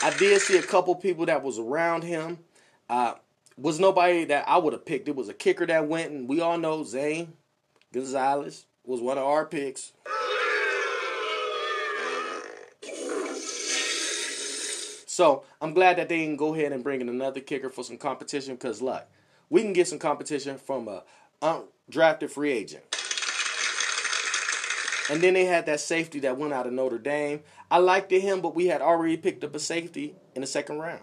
I 0.01 0.13
did 0.17 0.41
see 0.41 0.57
a 0.57 0.63
couple 0.63 0.95
people 0.95 1.27
that 1.27 1.43
was 1.43 1.59
around 1.59 2.03
him. 2.03 2.39
Uh, 2.89 3.13
was 3.57 3.79
nobody 3.79 4.25
that 4.25 4.47
I 4.47 4.57
would 4.57 4.73
have 4.73 4.85
picked. 4.85 5.07
It 5.07 5.15
was 5.15 5.29
a 5.29 5.33
kicker 5.33 5.65
that 5.65 5.87
went, 5.87 6.11
and 6.11 6.27
we 6.27 6.41
all 6.41 6.57
know 6.57 6.83
Zane 6.83 7.33
Gonzalez 7.93 8.65
was 8.83 9.01
one 9.01 9.17
of 9.17 9.23
our 9.23 9.45
picks. 9.45 9.93
So 15.05 15.43
I'm 15.61 15.73
glad 15.73 15.97
that 15.97 16.09
they 16.09 16.23
can 16.23 16.35
go 16.35 16.55
ahead 16.55 16.71
and 16.71 16.83
bring 16.83 16.99
in 16.99 17.07
another 17.07 17.39
kicker 17.39 17.69
for 17.69 17.83
some 17.83 17.97
competition 17.97 18.55
because, 18.55 18.81
look, 18.81 19.05
we 19.49 19.61
can 19.61 19.73
get 19.73 19.87
some 19.87 19.99
competition 19.99 20.57
from 20.57 20.87
a 20.87 21.03
undrafted 21.41 22.31
free 22.31 22.51
agent. 22.51 22.83
And 25.11 25.21
then 25.21 25.35
they 25.35 25.45
had 25.45 25.67
that 25.67 25.81
safety 25.81 26.19
that 26.21 26.37
went 26.37 26.53
out 26.53 26.65
of 26.65 26.73
Notre 26.73 26.97
Dame. 26.97 27.41
I 27.69 27.77
liked 27.77 28.09
him, 28.09 28.41
but 28.41 28.55
we 28.55 28.67
had 28.67 28.81
already 28.81 29.17
picked 29.17 29.43
up 29.43 29.53
a 29.53 29.59
safety 29.59 30.15
in 30.33 30.41
the 30.41 30.47
second 30.47 30.79
round. 30.79 31.01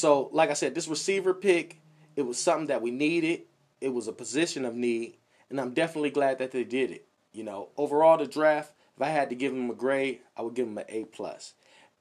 So, 0.00 0.30
like 0.32 0.48
I 0.48 0.54
said, 0.54 0.74
this 0.74 0.88
receiver 0.88 1.34
pick, 1.34 1.78
it 2.16 2.22
was 2.22 2.38
something 2.38 2.68
that 2.68 2.80
we 2.80 2.90
needed. 2.90 3.42
It 3.82 3.90
was 3.90 4.08
a 4.08 4.14
position 4.14 4.64
of 4.64 4.74
need, 4.74 5.18
and 5.50 5.60
I'm 5.60 5.74
definitely 5.74 6.08
glad 6.08 6.38
that 6.38 6.52
they 6.52 6.64
did 6.64 6.90
it. 6.90 7.06
You 7.34 7.44
know, 7.44 7.68
overall 7.76 8.16
the 8.16 8.26
draft, 8.26 8.72
if 8.96 9.02
I 9.02 9.10
had 9.10 9.28
to 9.28 9.36
give 9.36 9.52
them 9.52 9.68
a 9.68 9.74
grade, 9.74 10.20
I 10.38 10.40
would 10.40 10.54
give 10.54 10.64
them 10.64 10.78
an 10.78 10.86
A 10.88 11.04
plus. 11.04 11.52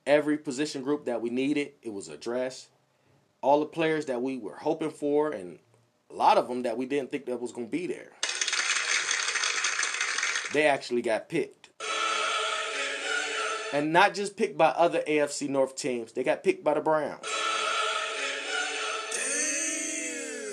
Every 0.07 0.37
position 0.37 0.81
group 0.81 1.07
that 1.07 1.21
we 1.21 1.29
needed, 1.29 1.73
it 1.81 1.91
was 1.91 2.07
addressed. 2.07 2.69
All 3.41 3.59
the 3.59 3.65
players 3.65 4.05
that 4.05 4.21
we 4.21 4.37
were 4.37 4.55
hoping 4.55 4.91
for, 4.91 5.31
and 5.31 5.59
a 6.09 6.13
lot 6.13 6.37
of 6.37 6.47
them 6.47 6.63
that 6.63 6.77
we 6.77 6.85
didn't 6.85 7.11
think 7.11 7.25
that 7.25 7.41
was 7.41 7.51
going 7.51 7.67
to 7.67 7.77
be 7.77 7.85
there, 7.85 8.13
they 10.53 10.67
actually 10.67 11.01
got 11.01 11.27
picked. 11.27 11.67
And 13.73 13.91
not 13.91 14.13
just 14.13 14.37
picked 14.37 14.57
by 14.57 14.69
other 14.69 15.01
AFC 15.05 15.49
North 15.49 15.75
teams, 15.75 16.13
they 16.13 16.23
got 16.23 16.45
picked 16.45 16.63
by 16.63 16.75
the 16.75 16.79
Browns. 16.79 17.27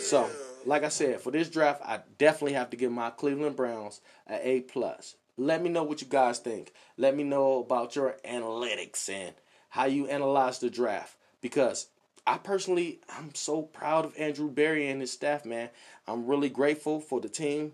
So, 0.07 0.31
like 0.65 0.85
I 0.85 0.89
said, 0.89 1.21
for 1.21 1.33
this 1.33 1.51
draft, 1.51 1.83
I 1.85 1.99
definitely 2.17 2.53
have 2.53 2.71
to 2.71 2.77
give 2.77 2.93
my 2.93 3.11
Cleveland 3.11 3.57
Browns 3.57 4.01
an 4.29 4.39
A 4.41 4.61
plus. 4.61 5.17
Let 5.37 5.61
me 5.61 5.69
know 5.69 5.83
what 5.83 6.01
you 6.01 6.07
guys 6.07 6.39
think. 6.39 6.73
Let 6.97 7.17
me 7.17 7.25
know 7.25 7.59
about 7.59 7.97
your 7.97 8.15
analytics 8.25 9.09
and 9.09 9.35
how 9.71 9.87
you 9.87 10.07
analyze 10.07 10.61
the 10.61 10.71
draft. 10.71 11.17
Because 11.41 11.89
I 12.25 12.39
personally, 12.39 13.01
I'm 13.19 13.35
so 13.35 13.63
proud 13.63 14.05
of 14.05 14.17
Andrew 14.17 14.49
Berry 14.49 14.87
and 14.87 15.01
his 15.01 15.11
staff, 15.11 15.45
man. 15.45 15.71
I'm 16.07 16.29
really 16.29 16.51
grateful 16.51 17.01
for 17.01 17.21
the 17.21 17.29
team. 17.29 17.73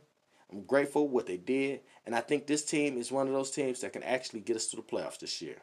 I'm 0.50 0.62
grateful 0.62 1.08
what 1.08 1.26
they 1.26 1.36
did, 1.36 1.80
and 2.06 2.14
I 2.14 2.22
think 2.22 2.46
this 2.46 2.64
team 2.64 2.96
is 2.96 3.12
one 3.12 3.26
of 3.26 3.34
those 3.34 3.50
teams 3.50 3.82
that 3.82 3.92
can 3.92 4.02
actually 4.02 4.40
get 4.40 4.56
us 4.56 4.68
to 4.68 4.76
the 4.76 4.82
playoffs 4.82 5.18
this 5.18 5.42
year. 5.42 5.58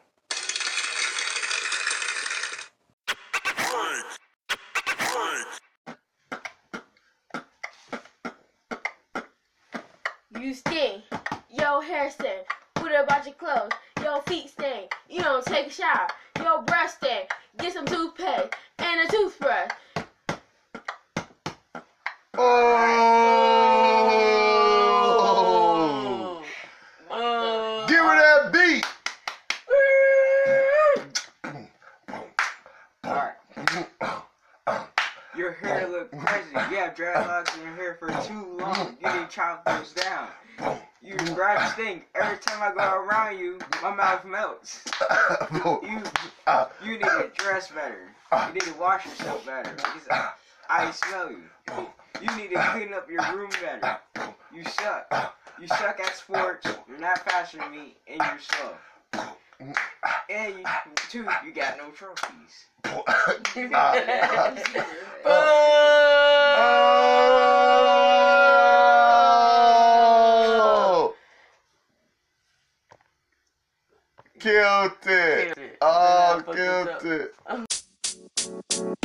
You 10.40 10.54
stink. 10.54 11.02
Yo, 11.50 11.80
hair 11.80 12.10
stink. 12.10 12.46
What 12.78 12.98
about 12.98 13.26
your 13.26 13.29
clothes? 13.40 13.72
Your 14.02 14.20
feet 14.22 14.50
stink. 14.50 14.92
You 15.08 15.22
don't 15.22 15.44
take 15.44 15.68
a 15.68 15.70
shower. 15.70 16.08
Your 16.38 16.62
breath 16.62 16.98
stink. 16.98 17.30
Get 17.58 17.72
some 17.72 17.86
toothpaste 17.86 18.54
and 18.78 19.08
a 19.08 19.10
toothbrush. 19.10 19.70
Oh! 22.36 23.24
Uh, 27.10 27.86
Give 27.86 27.98
her 27.98 28.16
that 28.20 28.52
beat. 28.52 28.84
Your 35.36 35.52
hair 35.52 35.88
look 35.88 36.10
crazy 36.10 36.50
crazy. 36.52 36.74
You 36.74 36.76
have 36.76 36.94
dreadlocks 36.94 37.56
in 37.56 37.62
your 37.62 37.74
hair 37.74 37.96
for 37.98 38.08
too 38.26 38.58
long. 38.58 38.96
You 39.00 39.08
need 39.12 39.28
to 39.28 39.28
chop 39.30 39.64
those 39.64 39.92
down. 39.92 40.28
You 41.02 41.16
breath 41.34 41.72
stink. 41.72 42.06
Every 42.14 42.36
time 42.38 42.62
I 42.62 42.72
go 42.74 42.82
around 42.84 43.38
you, 43.38 43.58
my 43.82 43.94
mouth 43.94 44.24
melts. 44.24 44.84
You 45.82 46.02
uh, 46.46 46.66
you 46.84 46.92
need 46.92 47.00
to 47.00 47.30
dress 47.36 47.70
better. 47.70 48.08
You 48.46 48.52
need 48.52 48.62
to 48.62 48.74
wash 48.74 49.04
yourself 49.04 49.44
better 49.44 49.74
because 49.74 50.06
I, 50.10 50.30
I 50.68 50.90
smell 50.90 51.30
you. 51.30 51.42
You 52.20 52.36
need 52.36 52.50
to 52.54 52.62
clean 52.72 52.92
up 52.92 53.08
your 53.10 53.22
room 53.34 53.50
better. 53.62 53.98
You 54.54 54.64
suck. 54.64 55.34
You 55.60 55.66
suck 55.68 56.00
at 56.00 56.14
sports. 56.16 56.66
You're 56.88 56.98
not 56.98 57.18
faster 57.28 57.58
than 57.58 57.70
me, 57.70 57.96
and 58.06 58.18
you're 58.18 58.38
slow. 58.38 58.74
And 60.28 60.58
you, 60.58 60.64
two, 61.08 61.26
you 61.44 61.52
got 61.52 61.76
no 61.78 61.90
trophies. 61.90 62.66
Oh! 65.24 67.46
Killed 74.88 75.58
oh, 75.82 76.42
it. 76.48 77.30
Killed 78.66 78.96